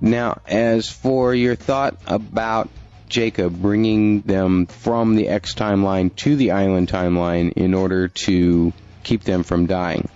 Now, 0.00 0.40
as 0.46 0.88
for 0.88 1.34
your 1.34 1.56
thought 1.56 1.96
about 2.06 2.68
Jacob 3.08 3.60
bringing 3.60 4.20
them 4.22 4.66
from 4.66 5.16
the 5.16 5.28
X 5.28 5.54
timeline 5.54 6.14
to 6.16 6.36
the 6.36 6.52
island 6.52 6.88
timeline 6.88 7.52
in 7.52 7.74
order 7.74 8.08
to 8.08 8.72
keep 9.02 9.24
them 9.24 9.42
from 9.42 9.66
dying. 9.66 10.08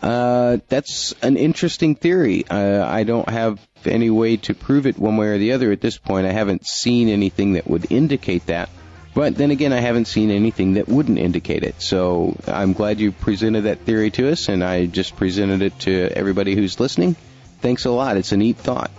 Uh, 0.00 0.58
that's 0.68 1.12
an 1.22 1.36
interesting 1.36 1.96
theory. 1.96 2.44
Uh, 2.48 2.86
I 2.86 3.02
don't 3.02 3.28
have 3.28 3.58
any 3.84 4.10
way 4.10 4.36
to 4.36 4.54
prove 4.54 4.86
it 4.86 4.98
one 4.98 5.16
way 5.16 5.28
or 5.28 5.38
the 5.38 5.52
other 5.52 5.72
at 5.72 5.80
this 5.80 5.98
point. 5.98 6.26
I 6.26 6.32
haven't 6.32 6.66
seen 6.66 7.08
anything 7.08 7.54
that 7.54 7.66
would 7.68 7.90
indicate 7.90 8.46
that. 8.46 8.70
But 9.18 9.34
then 9.34 9.50
again, 9.50 9.72
I 9.72 9.80
haven't 9.80 10.04
seen 10.04 10.30
anything 10.30 10.74
that 10.74 10.88
wouldn't 10.88 11.18
indicate 11.18 11.64
it. 11.64 11.82
So 11.82 12.36
I'm 12.46 12.72
glad 12.72 13.00
you 13.00 13.10
presented 13.10 13.62
that 13.62 13.80
theory 13.80 14.12
to 14.12 14.30
us, 14.30 14.48
and 14.48 14.62
I 14.62 14.86
just 14.86 15.16
presented 15.16 15.60
it 15.60 15.76
to 15.80 16.08
everybody 16.14 16.54
who's 16.54 16.78
listening. 16.78 17.16
Thanks 17.60 17.84
a 17.84 17.90
lot. 17.90 18.16
It's 18.16 18.30
a 18.30 18.36
neat 18.36 18.58
thought. 18.58 18.92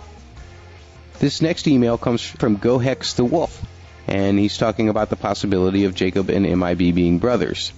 This 1.20 1.40
next 1.40 1.66
email 1.66 1.96
comes 1.96 2.20
from 2.20 2.58
GoHex 2.58 3.14
the 3.16 3.24
Wolf, 3.24 3.64
and 4.06 4.38
he's 4.38 4.58
talking 4.58 4.90
about 4.90 5.08
the 5.08 5.16
possibility 5.16 5.86
of 5.86 5.94
Jacob 5.94 6.28
and 6.28 6.44
MIB 6.44 6.94
being 6.94 7.18
brothers. 7.18 7.72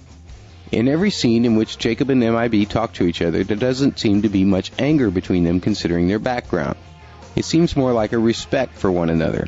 In 0.69 0.89
every 0.89 1.11
scene 1.11 1.45
in 1.45 1.55
which 1.55 1.77
Jacob 1.77 2.09
and 2.09 2.19
MIB 2.19 2.67
talk 2.67 2.91
to 2.95 3.05
each 3.05 3.21
other, 3.21 3.45
there 3.45 3.55
doesn't 3.55 3.99
seem 3.99 4.23
to 4.23 4.29
be 4.29 4.43
much 4.43 4.69
anger 4.77 5.09
between 5.09 5.45
them 5.45 5.61
considering 5.61 6.09
their 6.09 6.19
background. 6.19 6.75
It 7.37 7.45
seems 7.45 7.77
more 7.77 7.93
like 7.93 8.11
a 8.11 8.19
respect 8.19 8.75
for 8.75 8.91
one 8.91 9.09
another. 9.09 9.47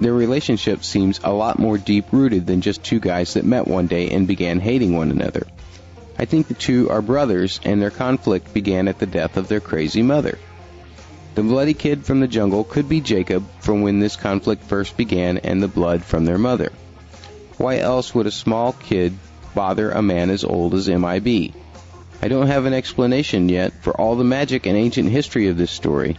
Their 0.00 0.12
relationship 0.12 0.84
seems 0.84 1.20
a 1.22 1.32
lot 1.32 1.58
more 1.58 1.78
deep 1.78 2.06
rooted 2.12 2.46
than 2.46 2.60
just 2.60 2.82
two 2.82 3.00
guys 3.00 3.34
that 3.34 3.44
met 3.44 3.68
one 3.68 3.86
day 3.86 4.10
and 4.10 4.26
began 4.26 4.60
hating 4.60 4.96
one 4.96 5.10
another. 5.10 5.46
I 6.18 6.24
think 6.24 6.48
the 6.48 6.54
two 6.54 6.90
are 6.90 7.02
brothers, 7.02 7.60
and 7.64 7.80
their 7.80 7.90
conflict 7.90 8.54
began 8.54 8.88
at 8.88 8.98
the 8.98 9.06
death 9.06 9.36
of 9.36 9.48
their 9.48 9.60
crazy 9.60 10.02
mother. 10.02 10.38
The 11.34 11.42
bloody 11.42 11.74
kid 11.74 12.04
from 12.04 12.20
the 12.20 12.28
jungle 12.28 12.62
could 12.62 12.88
be 12.88 13.00
Jacob 13.00 13.44
from 13.60 13.82
when 13.82 13.98
this 13.98 14.14
conflict 14.14 14.64
first 14.64 14.96
began 14.96 15.38
and 15.38 15.60
the 15.62 15.68
blood 15.68 16.04
from 16.04 16.24
their 16.24 16.38
mother. 16.38 16.70
Why 17.56 17.78
else 17.78 18.14
would 18.14 18.26
a 18.26 18.32
small 18.32 18.72
kid 18.72 19.14
bother 19.54 19.90
a 19.90 20.02
man 20.02 20.30
as 20.30 20.44
old 20.44 20.74
as 20.74 20.88
MIB? 20.88 21.54
I 22.22 22.28
don't 22.28 22.46
have 22.46 22.66
an 22.66 22.74
explanation 22.74 23.48
yet 23.48 23.72
for 23.82 24.00
all 24.00 24.16
the 24.16 24.24
magic 24.24 24.66
and 24.66 24.76
ancient 24.76 25.10
history 25.10 25.48
of 25.48 25.56
this 25.56 25.70
story, 25.70 26.16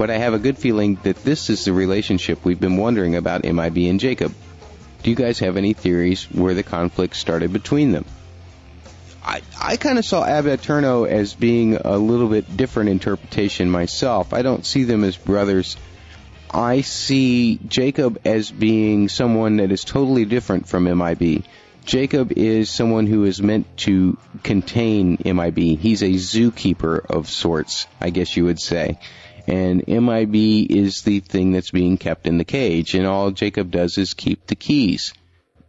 but 0.00 0.08
I 0.08 0.16
have 0.16 0.32
a 0.32 0.38
good 0.38 0.56
feeling 0.56 0.94
that 1.02 1.24
this 1.24 1.50
is 1.50 1.66
the 1.66 1.74
relationship 1.74 2.42
we've 2.42 2.58
been 2.58 2.78
wondering 2.78 3.16
about 3.16 3.44
MIB 3.44 3.76
and 3.90 4.00
Jacob. 4.00 4.34
Do 5.02 5.10
you 5.10 5.14
guys 5.14 5.40
have 5.40 5.58
any 5.58 5.74
theories 5.74 6.24
where 6.24 6.54
the 6.54 6.62
conflict 6.62 7.14
started 7.14 7.52
between 7.52 7.92
them? 7.92 8.06
I, 9.22 9.42
I 9.60 9.76
kind 9.76 9.98
of 9.98 10.06
saw 10.06 10.24
Ab 10.24 10.46
Aeterno 10.46 11.06
as 11.06 11.34
being 11.34 11.76
a 11.76 11.98
little 11.98 12.28
bit 12.28 12.56
different 12.56 12.88
interpretation 12.88 13.70
myself. 13.70 14.32
I 14.32 14.40
don't 14.40 14.64
see 14.64 14.84
them 14.84 15.04
as 15.04 15.18
brothers. 15.18 15.76
I 16.50 16.80
see 16.80 17.60
Jacob 17.68 18.22
as 18.24 18.50
being 18.50 19.10
someone 19.10 19.58
that 19.58 19.70
is 19.70 19.84
totally 19.84 20.24
different 20.24 20.66
from 20.66 20.84
MIB. 20.84 21.44
Jacob 21.84 22.32
is 22.32 22.70
someone 22.70 23.06
who 23.06 23.24
is 23.24 23.42
meant 23.42 23.66
to 23.78 24.16
contain 24.42 25.18
MIB. 25.22 25.78
He's 25.78 26.02
a 26.02 26.14
zookeeper 26.14 27.04
of 27.04 27.28
sorts, 27.28 27.86
I 28.00 28.08
guess 28.08 28.34
you 28.34 28.46
would 28.46 28.60
say. 28.60 28.98
And 29.46 29.86
MIB 29.86 30.70
is 30.70 31.02
the 31.02 31.20
thing 31.20 31.52
that's 31.52 31.70
being 31.70 31.96
kept 31.96 32.26
in 32.26 32.38
the 32.38 32.44
cage, 32.44 32.94
and 32.94 33.06
all 33.06 33.30
Jacob 33.30 33.70
does 33.70 33.98
is 33.98 34.14
keep 34.14 34.46
the 34.46 34.54
keys. 34.54 35.12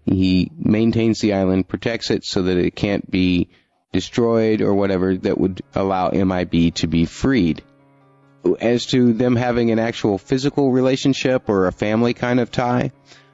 He 0.06 0.52
maintains 0.58 1.20
the 1.20 1.34
island, 1.34 1.68
protects 1.68 2.10
it 2.10 2.26
so 2.26 2.44
that 2.44 2.58
it 2.58 2.76
can't 2.76 3.10
be 3.10 3.50
destroyed 3.92 4.62
or 4.62 4.74
whatever 4.74 5.16
that 5.16 5.38
would 5.38 5.62
allow 5.76 6.10
MIB 6.10 6.76
to 6.76 6.88
be 6.88 7.06
freed. 7.06 7.62
As 8.60 8.88
to 8.88 9.14
them 9.14 9.36
having 9.36 9.70
an 9.70 9.80
actual 9.80 10.18
physical 10.18 10.72
relationship 10.72 11.48
or 11.48 11.68
a 11.68 11.72
family 11.72 12.14
kind 12.14 12.40
of 12.40 12.50
tie, 12.52 12.92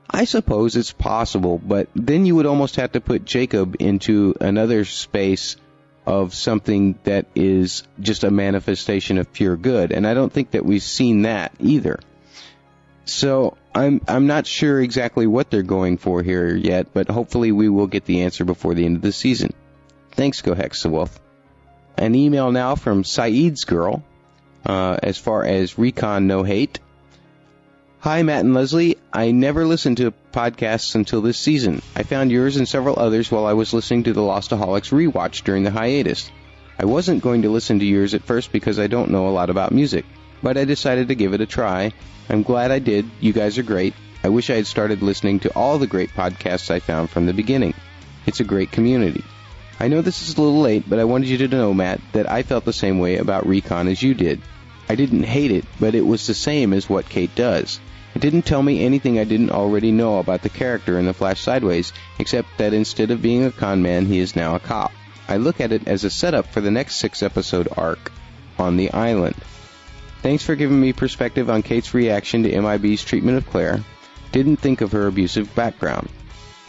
I 0.10 0.26
suppose 0.26 0.76
it's 0.76 0.92
possible, 0.92 1.58
but 1.58 1.90
then 1.96 2.26
you 2.26 2.36
would 2.36 2.46
almost 2.46 2.78
have 2.78 2.94
to 2.94 3.02
put 3.02 3.26
Jacob 3.26 3.76
into 3.80 4.36
another 4.40 4.84
space 4.86 5.56
of 6.08 6.34
something 6.34 6.98
that 7.04 7.26
is 7.36 7.84
just 8.00 8.24
a 8.24 8.32
manifestation 8.32 9.18
of 9.18 9.34
pure 9.34 9.58
good, 9.58 9.92
and 9.92 10.08
I 10.08 10.14
don't 10.14 10.32
think 10.32 10.52
that 10.52 10.66
we've 10.66 10.82
seen 10.82 11.24
that 11.24 11.52
either. 11.60 12.00
So 13.04 13.58
I'm 13.76 14.00
I'm 14.08 14.26
not 14.26 14.48
sure 14.48 14.82
exactly 14.82 15.28
what 15.28 15.52
they're 15.52 15.64
going 15.64 15.98
for 15.98 16.24
here 16.24 16.56
yet, 16.56 16.94
but 16.94 17.10
hopefully 17.10 17.52
we 17.52 17.68
will 17.68 17.88
get 17.88 18.06
the 18.06 18.22
answer 18.24 18.46
before 18.46 18.74
the 18.74 18.86
end 18.86 18.96
of 18.96 19.02
the 19.02 19.12
season. 19.12 19.54
Thanks, 20.12 20.42
Go 20.42 20.56
Hexawolf. 20.56 21.12
An 21.98 22.16
email 22.16 22.52
now 22.52 22.76
from 22.76 23.04
Sayid's 23.04 23.66
girl, 23.66 24.02
uh, 24.66 24.98
as 25.04 25.18
far 25.18 25.44
as 25.44 25.78
Recon 25.78 26.26
No 26.26 26.44
Hate. 26.44 26.80
Hi, 28.08 28.24
Matt 28.24 28.46
and 28.46 28.54
Leslie. 28.54 28.96
I 29.12 29.32
never 29.32 29.66
listened 29.66 29.98
to 29.98 30.14
podcasts 30.32 30.96
until 30.96 31.20
this 31.20 31.38
season. 31.38 31.82
I 31.94 32.04
found 32.04 32.32
yours 32.32 32.56
and 32.56 32.66
several 32.66 32.98
others 32.98 33.30
while 33.30 33.46
I 33.46 33.52
was 33.52 33.74
listening 33.74 34.04
to 34.04 34.14
the 34.14 34.22
Lostaholics 34.22 34.94
rewatch 34.94 35.44
during 35.44 35.64
the 35.64 35.72
hiatus. 35.72 36.32
I 36.80 36.86
wasn't 36.86 37.22
going 37.22 37.42
to 37.42 37.50
listen 37.50 37.80
to 37.80 37.86
yours 37.86 38.14
at 38.14 38.24
first 38.24 38.54
because 38.54 38.80
I 38.80 38.88
don't 38.88 39.12
know 39.12 39.28
a 39.28 39.36
lot 39.36 39.50
about 39.50 39.74
music 39.74 40.06
but 40.42 40.58
I 40.58 40.64
decided 40.66 41.10
to 41.10 41.16
give 41.16 41.34
it 41.34 41.42
a 41.42 41.46
try. 41.46 41.92
I'm 42.30 42.44
glad 42.44 42.72
I 42.72 42.80
did. 42.80 43.10
You 43.20 43.34
guys 43.34 43.58
are 43.58 43.64
great. 43.64 43.94
I 44.24 44.30
wish 44.30 44.50
I 44.50 44.56
had 44.56 44.68
started 44.68 45.02
listening 45.02 45.42
to 45.42 45.54
all 45.54 45.78
the 45.78 45.88
great 45.88 46.12
podcasts 46.12 46.72
I 46.72 46.80
found 46.80 47.10
from 47.10 47.26
the 47.26 47.34
beginning. 47.34 47.74
It's 48.26 48.40
a 48.40 48.46
great 48.46 48.72
community. 48.72 49.24
I 49.80 49.88
know 49.88 50.02
this 50.02 50.22
is 50.22 50.38
a 50.38 50.42
little 50.42 50.62
late, 50.62 50.86
but 50.88 51.00
I 51.00 51.04
wanted 51.04 51.30
you 51.30 51.38
to 51.40 51.48
know, 51.48 51.74
Matt, 51.74 52.02
that 52.14 52.30
I 52.30 52.44
felt 52.44 52.66
the 52.66 52.74
same 52.74 53.00
way 53.00 53.18
about 53.18 53.48
Recon 53.48 53.88
as 53.88 54.02
you 54.02 54.14
did. 54.14 54.42
I 54.90 54.96
didn't 54.96 55.24
hate 55.24 55.52
it, 55.52 55.66
but 55.80 55.94
it 55.94 56.06
was 56.06 56.26
the 56.26 56.34
same 56.34 56.74
as 56.74 56.90
what 56.90 57.10
Kate 57.10 57.36
does. 57.36 57.80
It 58.18 58.22
didn't 58.22 58.48
tell 58.48 58.64
me 58.64 58.84
anything 58.84 59.20
I 59.20 59.26
didn't 59.26 59.52
already 59.52 59.92
know 59.92 60.18
about 60.18 60.42
the 60.42 60.50
character 60.50 60.98
in 60.98 61.06
The 61.06 61.14
Flash 61.14 61.40
Sideways, 61.40 61.94
except 62.18 62.58
that 62.58 62.74
instead 62.74 63.12
of 63.12 63.22
being 63.22 63.46
a 63.46 63.52
con 63.52 63.84
man, 63.84 64.08
he 64.08 64.18
is 64.18 64.36
now 64.36 64.56
a 64.56 64.60
cop. 64.60 64.92
I 65.28 65.38
look 65.38 65.62
at 65.62 65.72
it 65.72 65.88
as 65.88 66.04
a 66.04 66.10
setup 66.10 66.48
for 66.48 66.60
the 66.60 66.72
next 66.72 66.96
six 66.96 67.22
episode 67.22 67.68
arc 67.78 68.12
on 68.58 68.76
the 68.76 68.92
island. 68.92 69.36
Thanks 70.24 70.42
for 70.42 70.56
giving 70.56 70.82
me 70.82 70.94
perspective 70.94 71.48
on 71.52 71.62
Kate's 71.62 71.94
reaction 71.94 72.42
to 72.42 72.50
MIB's 72.52 73.06
treatment 73.06 73.38
of 73.38 73.48
Claire. 73.48 73.84
Didn't 74.32 74.58
think 74.58 74.82
of 74.82 74.94
her 74.94 75.06
abusive 75.06 75.54
background. 75.54 76.10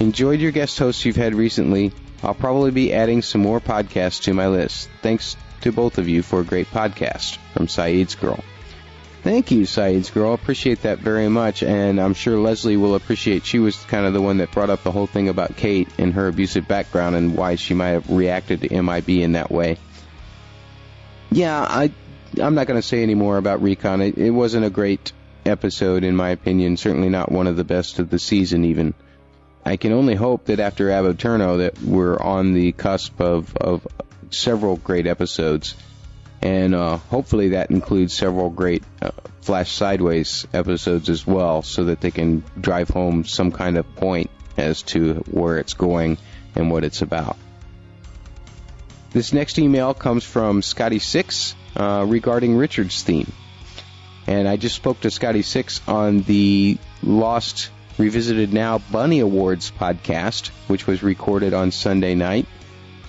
Enjoyed 0.01 0.41
your 0.41 0.53
guest 0.53 0.79
hosts 0.79 1.07
you've 1.07 1.17
had 1.17 1.35
recently. 1.35 1.93
I'll 2.23 2.35
probably 2.35 2.73
be 2.73 2.93
adding 2.93 3.23
some 3.23 3.41
more 3.41 3.59
podcasts 3.59 4.25
to 4.25 4.35
my 4.35 4.49
list. 4.49 4.91
Thanks 5.01 5.35
to 5.63 5.73
both 5.73 5.97
of 5.97 6.11
you 6.11 6.21
for 6.21 6.41
a 6.41 6.45
great 6.45 6.71
podcast. 6.71 7.39
From 7.55 7.69
Sayid's 7.69 8.17
Girl. 8.17 8.45
Thank 9.23 9.51
you, 9.51 9.67
Sayid's 9.67 10.11
Girl. 10.11 10.31
I 10.31 10.35
appreciate 10.35 10.83
that 10.83 11.01
very 11.01 11.29
much, 11.29 11.63
and 11.63 12.01
I'm 12.01 12.15
sure 12.15 12.39
Leslie 12.39 12.77
will 12.77 12.95
appreciate. 12.95 13.45
She 13.45 13.59
was 13.59 13.77
kind 13.85 14.07
of 14.07 14.13
the 14.13 14.23
one 14.23 14.39
that 14.39 14.53
brought 14.53 14.71
up 14.71 14.85
the 14.85 14.93
whole 14.93 15.09
thing 15.09 15.29
about 15.29 15.57
Kate 15.57 15.89
and 15.99 16.15
her 16.15 16.29
abusive 16.29 16.69
background 16.69 17.17
and 17.17 17.37
why 17.37 17.57
she 17.57 17.75
might 17.75 17.91
have 17.91 18.11
reacted 18.11 18.61
to 18.63 18.83
MIB 18.83 19.09
in 19.09 19.33
that 19.33 19.51
way. 19.51 19.77
yeah, 21.31 21.61
I 21.61 21.93
I'm 22.41 22.55
not 22.55 22.67
going 22.67 22.81
to 22.81 22.87
say 22.87 23.03
any 23.03 23.15
more 23.15 23.39
about 23.39 23.63
Recon. 23.63 24.01
It, 24.03 24.19
it 24.19 24.31
wasn't 24.31 24.65
a 24.65 24.71
great 24.71 25.13
episode 25.45 26.05
in 26.05 26.15
my 26.15 26.31
opinion. 26.31 26.77
Certainly 26.77 27.09
not 27.09 27.33
one 27.33 27.47
of 27.47 27.57
the 27.57 27.65
best 27.65 27.99
of 27.99 28.11
the 28.11 28.19
season. 28.19 28.65
Even 28.65 28.95
I 29.65 29.77
can 29.77 29.93
only 29.93 30.15
hope 30.15 30.47
that 30.47 30.61
after 30.61 30.91
Ab 30.91 31.05
Aeterno 31.05 31.59
that 31.59 31.81
we're 31.83 32.19
on 32.19 32.55
the 32.55 32.73
cusp 32.73 33.21
of 33.21 33.57
of 33.57 33.87
several 34.31 34.77
great 34.77 35.07
episodes, 35.07 35.75
and 36.43 36.75
uh, 36.75 36.97
hopefully 36.97 37.51
that 37.51 37.71
includes 37.71 38.15
several 38.15 38.51
great 38.51 38.83
uh, 39.03 39.11
Flash 39.41 39.73
Sideways 39.73 40.47
episodes 40.53 41.09
as 41.09 41.27
well, 41.27 41.63
so 41.63 41.85
that 41.85 42.01
they 42.01 42.11
can 42.11 42.45
drive 42.61 42.89
home 42.89 43.25
some 43.25 43.51
kind 43.51 43.77
of 43.77 43.97
point 43.97 44.31
as 44.57 44.83
to 44.83 45.15
where 45.31 45.59
it's 45.59 45.75
going 45.75 46.19
and 46.55 46.71
what 46.71 46.85
it's 46.85 47.03
about. 47.03 47.37
This 49.11 49.33
next 49.33 49.59
email 49.59 49.95
comes 49.95 50.23
from 50.23 50.61
Scotty 50.61 50.99
Six 50.99 51.55
uh, 51.77 52.05
regarding 52.07 52.57
Richard's 52.57 53.03
theme. 53.03 53.33
And 54.27 54.47
I 54.47 54.57
just 54.57 54.77
spoke 54.77 55.01
to 55.01 55.11
Scotty 55.11 55.41
Six 55.41 55.81
on 55.89 56.21
the 56.23 56.77
Lost 57.03 57.71
Revisited 57.97 58.53
Now 58.53 58.79
Bunny 58.79 59.21
Awards 59.21 59.71
podcast, 59.71 60.49
which 60.69 60.87
was 60.87 61.03
recorded 61.03 61.55
on 61.55 61.71
Sunday 61.71 62.15
night. 62.15 62.47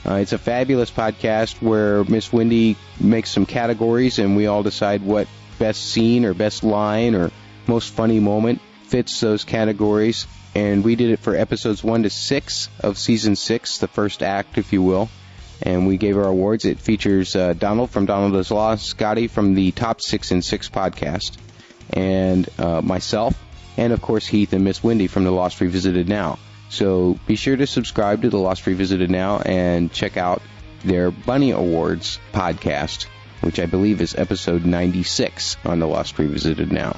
Uh, 0.06 0.16
it's 0.16 0.34
a 0.34 0.38
fabulous 0.38 0.90
podcast 0.90 1.62
where 1.62 2.04
Miss 2.06 2.32
Wendy 2.32 2.78
makes 3.00 3.30
some 3.32 3.46
categories 3.46 4.20
and 4.20 4.36
we 4.36 4.48
all 4.48 4.64
decide 4.64 5.04
what 5.04 5.28
best 5.60 5.84
scene 5.92 6.26
or 6.26 6.34
best 6.34 6.64
line 6.64 7.16
or 7.16 7.32
most 7.68 7.94
funny 7.94 8.20
moment 8.20 8.62
fits 8.84 9.20
those 9.20 9.44
categories. 9.44 10.26
And 10.56 10.84
we 10.84 10.96
did 10.96 11.12
it 11.12 11.20
for 11.20 11.36
episodes 11.36 11.84
1 11.84 12.04
to 12.04 12.10
6 12.10 12.70
of 12.80 12.98
season 12.98 13.36
6, 13.36 13.78
the 13.78 13.88
first 13.88 14.24
act, 14.24 14.58
if 14.58 14.74
you 14.74 14.82
will 14.82 15.10
and 15.62 15.88
we 15.88 15.98
gave 15.98 16.18
our 16.18 16.28
awards. 16.28 16.66
It 16.66 16.80
features 16.80 17.36
uh, 17.36 17.54
Donald 17.54 17.90
from 17.90 18.06
Donald 18.06 18.36
is 18.36 18.52
Law, 18.52 18.76
Scotty 18.76 19.28
from 19.28 19.56
the 19.56 19.72
Top 19.72 20.02
Six 20.02 20.32
and 20.32 20.44
Six 20.44 20.70
podcast, 20.70 21.38
and 21.92 22.48
uh, 22.60 22.82
myself, 22.82 23.36
and 23.78 23.94
of 23.94 24.02
course 24.02 24.26
Heath 24.26 24.54
and 24.54 24.64
Miss 24.64 24.84
Wendy 24.84 25.08
from 25.08 25.24
the 25.24 25.32
Lost 25.32 25.60
Revisited 25.62 26.08
Now. 26.08 26.40
So 26.70 27.20
be 27.28 27.36
sure 27.36 27.58
to 27.58 27.68
subscribe 27.68 28.22
to 28.22 28.30
the 28.30 28.38
Lost 28.38 28.66
Revisited 28.66 29.10
Now 29.10 29.40
and 29.40 29.92
check 29.92 30.18
out 30.18 30.42
their 30.84 31.12
Bunny 31.12 31.52
Awards 31.52 32.20
podcast, 32.32 33.08
which 33.42 33.60
I 33.60 33.66
believe 33.66 34.02
is 34.02 34.16
episode 34.16 34.66
96 34.66 35.58
on 35.66 35.80
the 35.80 35.88
Lost 35.88 36.18
Revisited 36.20 36.72
Now. 36.72 36.96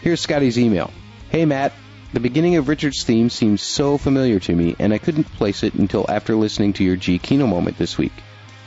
Here's 0.00 0.20
Scotty's 0.20 0.58
email. 0.58 0.92
Hey 1.30 1.44
Matt, 1.44 1.72
the 2.12 2.20
beginning 2.20 2.56
of 2.56 2.68
Richard's 2.68 3.02
theme 3.02 3.28
seems 3.30 3.60
so 3.60 3.98
familiar 3.98 4.38
to 4.38 4.54
me, 4.54 4.76
and 4.78 4.94
I 4.94 4.98
couldn't 4.98 5.24
place 5.24 5.64
it 5.64 5.74
until 5.74 6.06
after 6.08 6.36
listening 6.36 6.74
to 6.74 6.84
your 6.84 6.96
Giacchino 6.96 7.48
moment 7.48 7.76
this 7.76 7.98
week. 7.98 8.12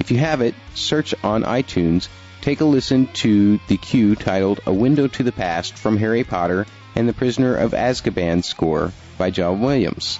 If 0.07 0.11
you 0.11 0.19
have 0.19 0.39
it, 0.39 0.55
search 0.73 1.13
on 1.21 1.43
iTunes, 1.43 2.07
take 2.39 2.61
a 2.61 2.63
listen 2.63 3.07
to 3.15 3.59
the 3.67 3.75
cue 3.75 4.15
titled 4.15 4.61
A 4.65 4.71
Window 4.71 5.07
to 5.09 5.21
the 5.21 5.33
Past 5.33 5.77
from 5.77 5.97
Harry 5.97 6.23
Potter 6.23 6.65
and 6.95 7.09
the 7.09 7.13
Prisoner 7.13 7.57
of 7.57 7.73
Azkaban 7.73 8.41
score 8.41 8.93
by 9.17 9.31
John 9.31 9.59
Williams. 9.59 10.17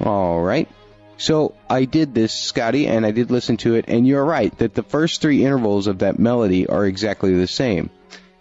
Alright. 0.00 0.70
So 1.18 1.54
I 1.68 1.84
did 1.84 2.14
this, 2.14 2.32
Scotty, 2.32 2.86
and 2.86 3.04
I 3.04 3.10
did 3.10 3.30
listen 3.30 3.58
to 3.58 3.74
it, 3.74 3.84
and 3.86 4.08
you're 4.08 4.24
right 4.24 4.56
that 4.56 4.72
the 4.72 4.82
first 4.82 5.20
three 5.20 5.44
intervals 5.44 5.88
of 5.88 5.98
that 5.98 6.18
melody 6.18 6.66
are 6.66 6.86
exactly 6.86 7.34
the 7.34 7.46
same. 7.46 7.90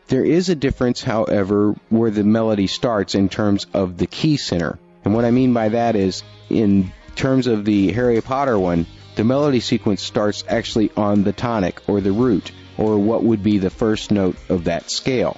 There 0.08 0.24
is 0.24 0.48
a 0.48 0.56
difference, 0.56 1.04
however, 1.04 1.76
where 1.90 2.12
the 2.12 2.24
melody 2.24 2.68
starts 2.68 3.14
in 3.14 3.28
terms 3.28 3.68
of 3.74 3.98
the 3.98 4.08
key 4.08 4.38
center. 4.38 4.80
And 5.04 5.14
what 5.14 5.26
I 5.26 5.32
mean 5.32 5.54
by 5.54 5.68
that 5.68 5.98
is, 5.98 6.24
in 6.50 6.94
terms 7.18 7.48
of 7.48 7.66
the 7.66 7.92
Harry 7.92 8.22
Potter 8.22 8.58
one, 8.58 8.86
the 9.16 9.24
melody 9.24 9.60
sequence 9.60 10.02
starts 10.02 10.44
actually 10.48 10.92
on 10.96 11.24
the 11.24 11.34
tonic 11.34 11.82
or 11.88 12.02
the 12.02 12.12
root, 12.12 12.52
or 12.78 12.98
what 12.98 13.24
would 13.24 13.42
be 13.44 13.58
the 13.58 13.70
first 13.70 14.12
note 14.12 14.36
of 14.50 14.66
that 14.66 14.92
scale. 14.92 15.38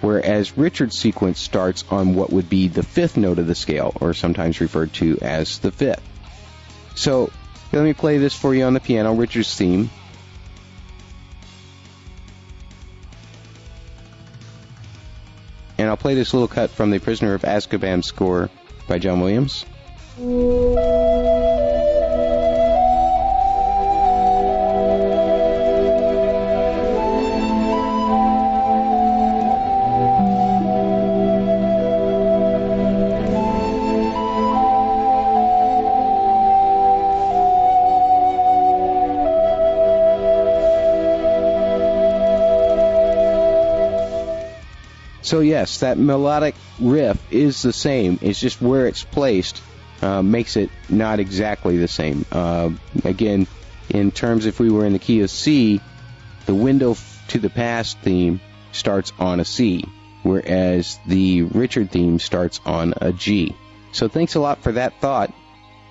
Whereas 0.00 0.56
Richard's 0.58 0.98
sequence 0.98 1.38
starts 1.38 1.84
on 1.90 2.14
what 2.14 2.32
would 2.32 2.48
be 2.48 2.68
the 2.68 2.82
fifth 2.82 3.16
note 3.16 3.38
of 3.38 3.46
the 3.46 3.54
scale, 3.54 3.94
or 4.00 4.14
sometimes 4.14 4.60
referred 4.60 4.92
to 4.94 5.18
as 5.20 5.58
the 5.58 5.70
fifth. 5.70 6.02
So, 6.94 7.30
let 7.72 7.84
me 7.84 7.92
play 7.92 8.18
this 8.18 8.34
for 8.34 8.54
you 8.54 8.64
on 8.64 8.74
the 8.74 8.80
piano, 8.80 9.14
Richard's 9.14 9.54
theme. 9.54 9.90
And 15.78 15.88
I'll 15.88 15.96
play 15.96 16.14
this 16.14 16.34
little 16.34 16.48
cut 16.48 16.70
from 16.70 16.90
the 16.90 16.98
Prisoner 16.98 17.34
of 17.34 17.42
Azkaban 17.42 18.04
score 18.04 18.50
by 18.88 18.98
John 18.98 19.20
Williams. 19.20 19.64
So 45.32 45.40
yes, 45.40 45.78
that 45.78 45.96
melodic 45.96 46.54
riff 46.78 47.18
is 47.32 47.62
the 47.62 47.72
same. 47.72 48.18
It's 48.20 48.38
just 48.38 48.60
where 48.60 48.86
it's 48.86 49.02
placed 49.02 49.62
uh, 50.02 50.20
makes 50.20 50.58
it 50.58 50.68
not 50.90 51.20
exactly 51.20 51.78
the 51.78 51.88
same. 51.88 52.26
Uh, 52.30 52.68
again, 53.02 53.46
in 53.88 54.10
terms 54.10 54.44
if 54.44 54.60
we 54.60 54.68
were 54.70 54.84
in 54.84 54.92
the 54.92 54.98
key 54.98 55.22
of 55.22 55.30
C, 55.30 55.80
the 56.44 56.54
window 56.54 56.98
to 57.28 57.38
the 57.38 57.48
past 57.48 57.96
theme 58.00 58.42
starts 58.72 59.14
on 59.18 59.40
a 59.40 59.44
C, 59.46 59.86
whereas 60.22 60.98
the 61.06 61.44
Richard 61.44 61.90
theme 61.90 62.18
starts 62.18 62.60
on 62.66 62.92
a 63.00 63.10
G. 63.10 63.56
So 63.92 64.08
thanks 64.08 64.34
a 64.34 64.40
lot 64.40 64.62
for 64.62 64.72
that 64.72 65.00
thought. 65.00 65.32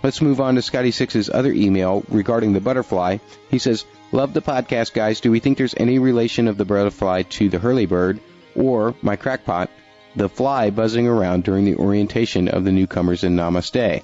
Let's 0.04 0.22
move 0.22 0.40
on 0.40 0.54
to 0.54 0.62
Scotty 0.62 0.92
Six's 0.92 1.32
other 1.32 1.52
email 1.52 2.04
regarding 2.10 2.54
the 2.54 2.62
butterfly. 2.62 3.18
He 3.50 3.58
says, 3.58 3.86
"Love 4.12 4.36
the 4.36 4.44
podcast, 4.44 4.94
guys. 4.94 5.20
Do 5.20 5.32
we 5.32 5.40
think 5.40 5.58
there's 5.58 5.74
any 5.76 5.98
relation 5.98 6.48
of 6.48 6.60
the 6.60 6.66
butterfly 6.66 7.24
to 7.24 7.50
the 7.50 7.58
Hurley 7.58 7.88
bird?" 7.88 8.20
Or 8.56 8.96
my 9.02 9.16
crackpot, 9.16 9.70
the 10.16 10.30
fly 10.30 10.70
buzzing 10.70 11.08
around 11.08 11.44
during 11.44 11.66
the 11.66 11.76
orientation 11.76 12.48
of 12.48 12.64
the 12.64 12.72
newcomers 12.72 13.24
in 13.24 13.36
Namaste. 13.36 14.04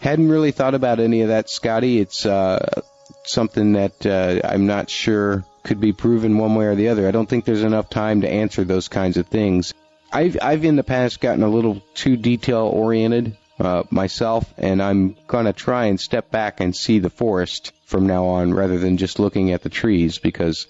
Hadn't 0.00 0.28
really 0.28 0.50
thought 0.52 0.74
about 0.74 1.00
any 1.00 1.22
of 1.22 1.28
that, 1.28 1.48
Scotty. 1.48 2.00
It's 2.00 2.26
uh, 2.26 2.82
something 3.24 3.72
that 3.72 4.06
uh, 4.06 4.40
I'm 4.44 4.66
not 4.66 4.90
sure 4.90 5.44
could 5.62 5.80
be 5.80 5.92
proven 5.92 6.38
one 6.38 6.54
way 6.54 6.66
or 6.66 6.74
the 6.74 6.88
other. 6.88 7.06
I 7.06 7.12
don't 7.12 7.28
think 7.28 7.44
there's 7.44 7.62
enough 7.62 7.88
time 7.88 8.22
to 8.22 8.28
answer 8.28 8.64
those 8.64 8.88
kinds 8.88 9.16
of 9.16 9.28
things. 9.28 9.74
I've 10.12 10.36
I've 10.42 10.64
in 10.64 10.76
the 10.76 10.84
past 10.84 11.20
gotten 11.20 11.42
a 11.42 11.48
little 11.48 11.82
too 11.94 12.16
detail 12.16 12.66
oriented 12.66 13.36
uh, 13.60 13.84
myself, 13.90 14.52
and 14.58 14.82
I'm 14.82 15.16
gonna 15.26 15.52
try 15.52 15.86
and 15.86 16.00
step 16.00 16.30
back 16.30 16.60
and 16.60 16.74
see 16.74 16.98
the 16.98 17.10
forest 17.10 17.72
from 17.86 18.06
now 18.06 18.26
on 18.26 18.54
rather 18.54 18.78
than 18.78 18.96
just 18.96 19.18
looking 19.18 19.52
at 19.52 19.62
the 19.62 19.68
trees 19.68 20.18
because 20.18 20.66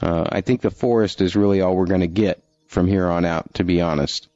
uh, 0.00 0.26
I 0.28 0.40
think 0.40 0.60
the 0.60 0.70
forest 0.70 1.20
is 1.20 1.36
really 1.36 1.60
all 1.60 1.76
we're 1.76 1.86
going 1.86 2.00
to 2.00 2.08
get 2.08 2.42
from 2.72 2.86
here 2.86 3.06
on 3.08 3.24
out, 3.24 3.54
to 3.54 3.64
be 3.64 3.80
honest. 3.80 4.28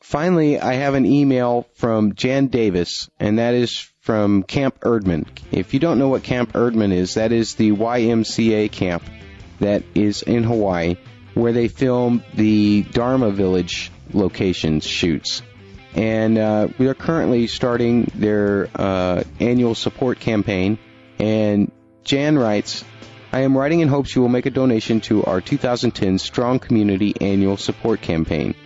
Finally, 0.00 0.58
I 0.58 0.74
have 0.74 0.94
an 0.94 1.06
email 1.06 1.68
from 1.74 2.14
Jan 2.14 2.48
Davis, 2.48 3.08
and 3.20 3.38
that 3.38 3.54
is 3.54 3.88
from 4.00 4.42
Camp 4.42 4.80
Erdman. 4.80 5.26
If 5.52 5.72
you 5.72 5.78
don't 5.78 6.00
know 6.00 6.08
what 6.08 6.24
Camp 6.24 6.52
Erdman 6.54 6.92
is, 6.92 7.14
that 7.14 7.30
is 7.30 7.54
the 7.54 7.70
YMCA 7.70 8.72
camp 8.72 9.04
that 9.60 9.84
is 9.94 10.22
in 10.22 10.42
Hawaii, 10.42 10.96
where 11.34 11.52
they 11.52 11.68
film 11.68 12.24
the 12.34 12.82
Dharma 12.82 13.30
Village 13.30 13.92
locations 14.12 14.84
shoots. 14.84 15.42
And 15.94 16.38
uh, 16.38 16.68
we 16.78 16.88
are 16.88 16.94
currently 16.94 17.46
starting 17.46 18.10
their 18.14 18.68
uh, 18.74 19.22
annual 19.38 19.76
support 19.76 20.18
campaign. 20.18 20.78
And 21.18 21.70
Jan 22.02 22.38
writes, 22.38 22.84
I 23.32 23.42
am 23.42 23.56
writing 23.56 23.78
in 23.78 23.86
hopes 23.86 24.16
you 24.16 24.22
will 24.22 24.28
make 24.28 24.46
a 24.46 24.50
donation 24.50 25.00
to 25.02 25.22
our 25.22 25.40
2010 25.40 26.18
Strong 26.18 26.58
Community 26.58 27.14
Annual 27.20 27.58
Support 27.58 28.00
Campaign. 28.00 28.56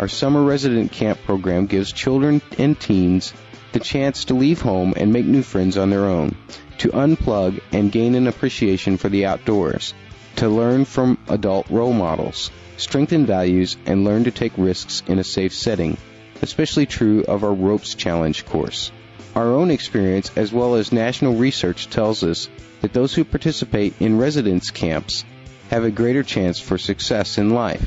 Our 0.00 0.08
summer 0.08 0.42
resident 0.42 0.90
camp 0.90 1.20
program 1.24 1.66
gives 1.66 1.92
children 1.92 2.42
and 2.58 2.78
teens 2.78 3.32
the 3.70 3.78
chance 3.78 4.24
to 4.24 4.34
leave 4.34 4.60
home 4.60 4.94
and 4.96 5.12
make 5.12 5.26
new 5.26 5.42
friends 5.42 5.78
on 5.78 5.90
their 5.90 6.06
own, 6.06 6.34
to 6.78 6.88
unplug 6.88 7.60
and 7.70 7.92
gain 7.92 8.16
an 8.16 8.26
appreciation 8.26 8.96
for 8.96 9.08
the 9.08 9.26
outdoors, 9.26 9.94
to 10.36 10.48
learn 10.48 10.86
from 10.86 11.16
adult 11.28 11.70
role 11.70 11.92
models, 11.92 12.50
strengthen 12.78 13.26
values, 13.26 13.76
and 13.86 14.02
learn 14.02 14.24
to 14.24 14.32
take 14.32 14.52
risks 14.56 15.04
in 15.06 15.20
a 15.20 15.24
safe 15.24 15.54
setting, 15.54 15.96
especially 16.42 16.86
true 16.86 17.22
of 17.28 17.44
our 17.44 17.54
Ropes 17.54 17.94
Challenge 17.94 18.44
course. 18.44 18.90
Our 19.36 19.52
own 19.52 19.70
experience 19.70 20.32
as 20.34 20.52
well 20.52 20.74
as 20.74 20.90
national 20.90 21.36
research 21.36 21.88
tells 21.90 22.24
us 22.24 22.48
that 22.80 22.92
those 22.92 23.14
who 23.14 23.24
participate 23.24 23.94
in 24.00 24.18
residence 24.18 24.70
camps 24.70 25.24
have 25.70 25.84
a 25.84 25.90
greater 25.90 26.22
chance 26.22 26.58
for 26.58 26.78
success 26.78 27.38
in 27.38 27.50
life. 27.50 27.86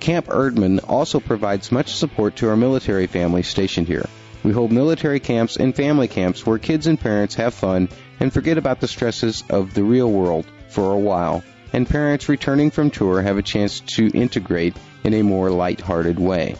Camp 0.00 0.26
Erdman 0.26 0.80
also 0.88 1.20
provides 1.20 1.72
much 1.72 1.94
support 1.94 2.36
to 2.36 2.48
our 2.48 2.56
military 2.56 3.06
families 3.06 3.48
stationed 3.48 3.86
here. 3.86 4.06
We 4.42 4.52
hold 4.52 4.70
military 4.70 5.18
camps 5.18 5.56
and 5.56 5.74
family 5.74 6.08
camps 6.08 6.46
where 6.46 6.58
kids 6.58 6.86
and 6.86 7.00
parents 7.00 7.34
have 7.34 7.54
fun 7.54 7.88
and 8.20 8.32
forget 8.32 8.58
about 8.58 8.80
the 8.80 8.88
stresses 8.88 9.42
of 9.50 9.74
the 9.74 9.82
real 9.82 10.10
world 10.10 10.46
for 10.68 10.92
a 10.92 10.98
while, 10.98 11.42
and 11.72 11.88
parents 11.88 12.28
returning 12.28 12.70
from 12.70 12.90
tour 12.90 13.20
have 13.20 13.38
a 13.38 13.42
chance 13.42 13.80
to 13.80 14.06
integrate 14.14 14.76
in 15.02 15.14
a 15.14 15.22
more 15.22 15.50
light-hearted 15.50 16.18
way. 16.18 16.54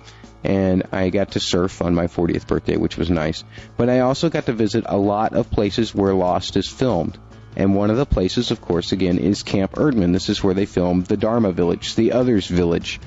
and 0.45 0.83
I 0.93 1.11
got 1.11 1.33
to 1.33 1.41
surf 1.41 1.83
on 1.83 1.95
my 1.95 2.07
40th 2.07 2.47
birthday, 2.47 2.77
which 2.77 2.97
was 2.97 3.11
nice. 3.11 3.45
But 3.77 3.89
I 3.89 4.01
also 4.01 4.29
got 4.29 4.47
to 4.47 4.53
visit 4.53 4.85
a 4.87 4.97
lot 4.97 5.35
of 5.35 5.51
places 5.51 5.95
where 5.95 6.15
Lost 6.15 6.57
is 6.57 6.69
filmed. 6.69 7.19
And 7.55 7.77
one 7.77 7.91
of 7.91 7.97
the 7.97 8.07
places, 8.07 8.51
of 8.51 8.61
course, 8.61 8.93
again, 8.93 9.19
is 9.19 9.43
Camp 9.43 9.73
Erdman. 9.73 10.13
This 10.13 10.29
is 10.29 10.43
where 10.43 10.55
they 10.55 10.67
filmed 10.67 11.07
the 11.07 11.17
Dharma 11.17 11.53
Village, 11.53 11.95
the 11.95 12.13
Others 12.13 12.47
Village. 12.47 12.99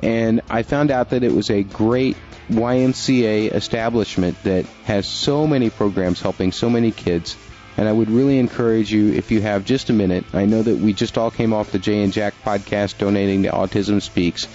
And 0.00 0.40
I 0.50 0.62
found 0.62 0.90
out 0.90 1.10
that 1.10 1.22
it 1.22 1.32
was 1.32 1.50
a 1.50 1.62
great 1.62 2.16
YMCA 2.48 3.52
establishment 3.52 4.42
that 4.42 4.64
has 4.84 5.06
so 5.06 5.46
many 5.46 5.70
programs 5.70 6.20
helping 6.20 6.52
so 6.52 6.68
many 6.68 6.90
kids 6.90 7.36
and 7.76 7.88
I 7.88 7.92
would 7.92 8.10
really 8.10 8.38
encourage 8.38 8.92
you, 8.92 9.12
if 9.12 9.30
you 9.30 9.40
have 9.40 9.64
just 9.64 9.90
a 9.90 9.92
minute, 9.92 10.24
I 10.32 10.44
know 10.44 10.62
that 10.62 10.76
we 10.76 10.92
just 10.92 11.16
all 11.16 11.30
came 11.30 11.52
off 11.52 11.72
the 11.72 11.78
Jay 11.78 12.02
and 12.02 12.12
Jack 12.12 12.34
podcast 12.44 12.98
donating 12.98 13.44
to 13.44 13.50
Autism 13.50 14.02
Speaks, 14.02 14.46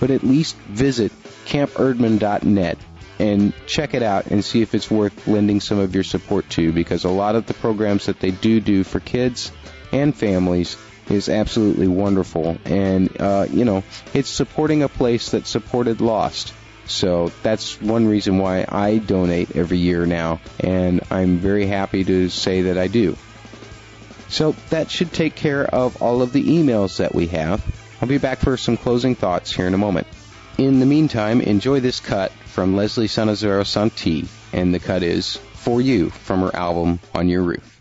but 0.00 0.10
at 0.10 0.22
least 0.22 0.56
visit 0.68 1.12
camperdman.net 1.46 2.78
and 3.18 3.52
check 3.66 3.94
it 3.94 4.02
out 4.02 4.26
and 4.26 4.44
see 4.44 4.60
if 4.60 4.74
it's 4.74 4.90
worth 4.90 5.26
lending 5.26 5.60
some 5.60 5.78
of 5.78 5.94
your 5.94 6.04
support 6.04 6.48
to 6.50 6.72
because 6.72 7.04
a 7.04 7.10
lot 7.10 7.34
of 7.34 7.46
the 7.46 7.54
programs 7.54 8.06
that 8.06 8.20
they 8.20 8.30
do 8.30 8.60
do 8.60 8.84
for 8.84 9.00
kids 9.00 9.52
and 9.92 10.14
families 10.14 10.76
is 11.08 11.28
absolutely 11.28 11.88
wonderful. 11.88 12.58
And, 12.64 13.20
uh, 13.20 13.46
you 13.50 13.64
know, 13.64 13.84
it's 14.12 14.28
supporting 14.28 14.82
a 14.82 14.88
place 14.88 15.30
that 15.30 15.46
supported 15.46 16.00
Lost. 16.00 16.52
So 16.86 17.32
that's 17.42 17.80
one 17.80 18.06
reason 18.06 18.38
why 18.38 18.64
I 18.68 18.98
donate 18.98 19.56
every 19.56 19.78
year 19.78 20.06
now, 20.06 20.40
and 20.60 21.02
I'm 21.10 21.38
very 21.38 21.66
happy 21.66 22.04
to 22.04 22.28
say 22.28 22.62
that 22.62 22.78
I 22.78 22.88
do. 22.88 23.16
So 24.28 24.54
that 24.70 24.90
should 24.90 25.12
take 25.12 25.34
care 25.34 25.64
of 25.64 26.02
all 26.02 26.22
of 26.22 26.32
the 26.32 26.44
emails 26.44 26.98
that 26.98 27.14
we 27.14 27.26
have. 27.28 27.64
I'll 28.00 28.08
be 28.08 28.18
back 28.18 28.38
for 28.38 28.56
some 28.56 28.76
closing 28.76 29.14
thoughts 29.14 29.52
here 29.52 29.66
in 29.66 29.74
a 29.74 29.78
moment. 29.78 30.06
In 30.58 30.80
the 30.80 30.86
meantime, 30.86 31.40
enjoy 31.40 31.80
this 31.80 32.00
cut 32.00 32.32
from 32.46 32.76
Leslie 32.76 33.08
Sanazaro 33.08 33.66
Santi, 33.66 34.26
and 34.52 34.72
the 34.72 34.78
cut 34.78 35.02
is 35.02 35.36
For 35.36 35.80
You 35.80 36.10
from 36.10 36.40
her 36.40 36.54
album 36.54 37.00
On 37.14 37.28
Your 37.28 37.42
Roof. 37.42 37.75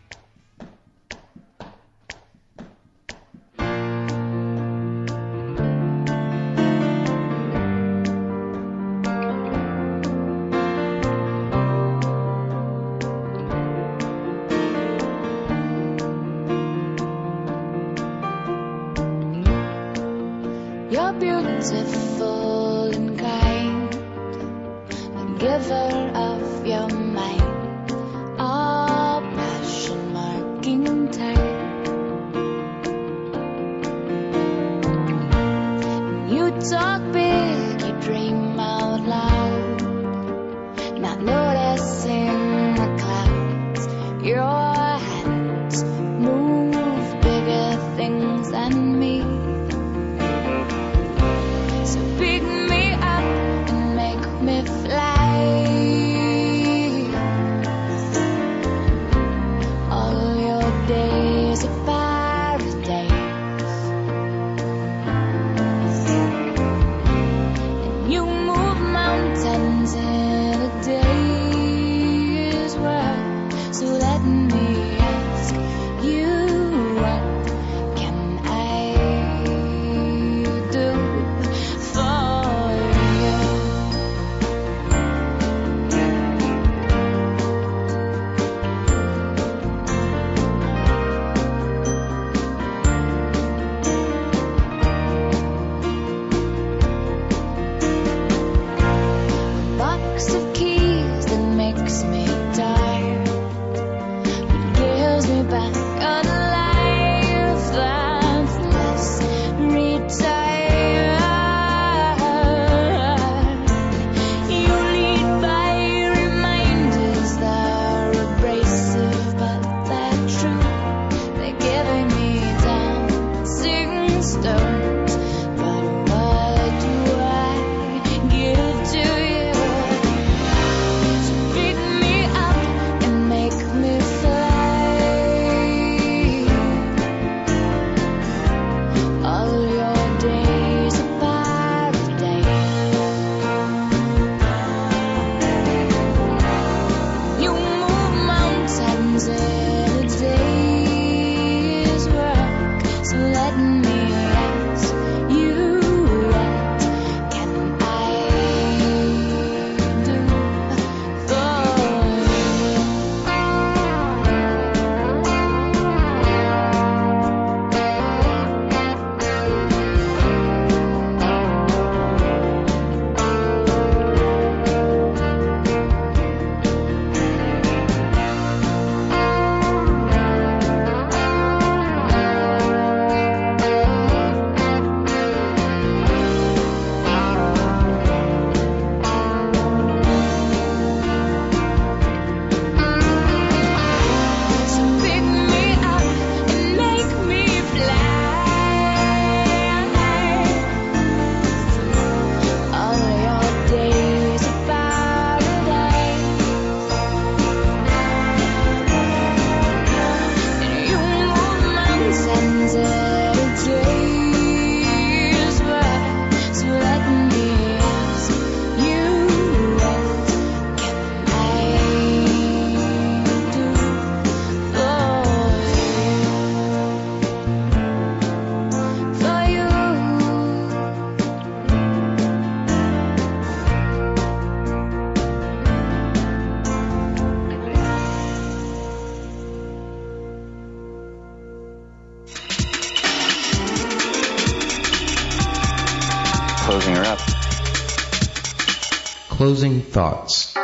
Closing 249.46 249.82
thoughts. 249.82 250.56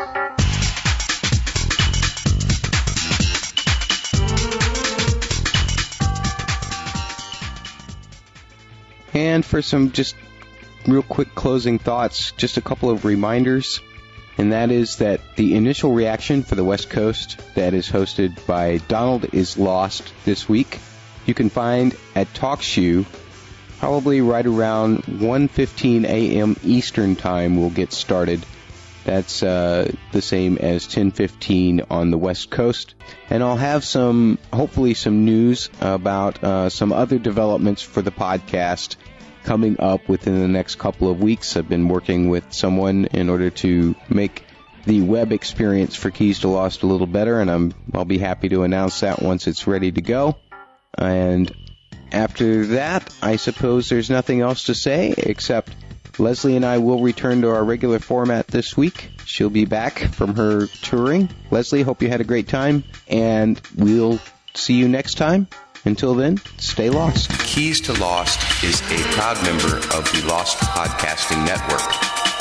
And 9.13 9.45
for 9.45 9.61
some 9.61 9.91
just 9.91 10.15
real 10.87 11.03
quick 11.03 11.35
closing 11.35 11.77
thoughts, 11.77 12.31
just 12.37 12.57
a 12.57 12.61
couple 12.61 12.89
of 12.89 13.05
reminders. 13.05 13.81
And 14.39 14.51
that 14.51 14.71
is 14.71 14.95
that 14.95 15.21
the 15.35 15.53
initial 15.55 15.93
reaction 15.93 16.41
for 16.41 16.55
the 16.55 16.63
West 16.63 16.89
Coast 16.89 17.39
that 17.53 17.75
is 17.75 17.87
hosted 17.87 18.47
by 18.47 18.77
Donald 18.87 19.31
is 19.31 19.59
Lost 19.59 20.11
this 20.25 20.49
week, 20.49 20.79
you 21.27 21.35
can 21.35 21.51
find 21.51 21.95
at 22.15 22.33
TalkShoe 22.33 23.05
probably 23.77 24.21
right 24.21 24.47
around 24.47 25.03
1:15 25.03 26.05
a.m. 26.05 26.57
Eastern 26.63 27.15
Time 27.15 27.59
we'll 27.59 27.69
get 27.69 27.93
started. 27.93 28.43
That's 29.03 29.41
uh, 29.41 29.91
the 30.11 30.21
same 30.21 30.57
as 30.57 30.87
10:15 30.87 31.87
on 31.89 32.11
the 32.11 32.17
West 32.17 32.51
Coast, 32.51 32.93
and 33.29 33.41
I'll 33.41 33.57
have 33.57 33.83
some, 33.83 34.37
hopefully, 34.53 34.93
some 34.93 35.25
news 35.25 35.69
about 35.81 36.43
uh, 36.43 36.69
some 36.69 36.93
other 36.93 37.17
developments 37.17 37.81
for 37.81 38.01
the 38.01 38.11
podcast 38.11 38.97
coming 39.43 39.79
up 39.79 40.07
within 40.07 40.39
the 40.39 40.47
next 40.47 40.75
couple 40.75 41.09
of 41.09 41.21
weeks. 41.21 41.57
I've 41.57 41.67
been 41.67 41.87
working 41.87 42.29
with 42.29 42.53
someone 42.53 43.05
in 43.05 43.29
order 43.29 43.49
to 43.49 43.95
make 44.07 44.43
the 44.85 45.01
web 45.01 45.31
experience 45.31 45.95
for 45.95 46.11
Keys 46.11 46.39
to 46.39 46.47
Lost 46.47 46.83
a 46.83 46.87
little 46.87 47.07
better, 47.07 47.39
and 47.39 47.49
I'm 47.49 47.73
I'll 47.93 48.05
be 48.05 48.19
happy 48.19 48.49
to 48.49 48.63
announce 48.63 48.99
that 48.99 49.21
once 49.21 49.47
it's 49.47 49.65
ready 49.65 49.91
to 49.91 50.01
go. 50.01 50.37
And 50.95 51.51
after 52.11 52.67
that, 52.67 53.13
I 53.21 53.37
suppose 53.37 53.89
there's 53.89 54.09
nothing 54.09 54.41
else 54.41 54.65
to 54.65 54.75
say 54.75 55.13
except 55.17 55.75
Leslie 56.17 56.55
and 56.55 56.65
I 56.65 56.77
will 56.77 57.01
return 57.01 57.41
to 57.41 57.49
our 57.49 57.63
regular 57.63 57.99
format 57.99 58.47
this 58.47 58.77
week. 58.77 59.11
She'll 59.25 59.49
be 59.49 59.65
back 59.65 59.99
from 59.99 60.35
her 60.35 60.67
touring. 60.67 61.29
Leslie, 61.49 61.81
hope 61.83 62.01
you 62.01 62.09
had 62.09 62.21
a 62.21 62.25
great 62.25 62.47
time, 62.47 62.83
and 63.07 63.59
we'll 63.77 64.19
see 64.53 64.75
you 64.75 64.87
next 64.87 65.15
time. 65.15 65.47
Until 65.83 66.13
then, 66.13 66.37
stay 66.57 66.91
lost. 66.91 67.31
Keys 67.39 67.81
to 67.81 67.93
Lost 67.93 68.63
is 68.63 68.81
a 68.81 68.99
proud 69.15 69.43
member 69.43 69.77
of 69.77 70.05
the 70.11 70.23
Lost 70.27 70.59
Podcasting 70.59 71.43
Network. 71.45 71.81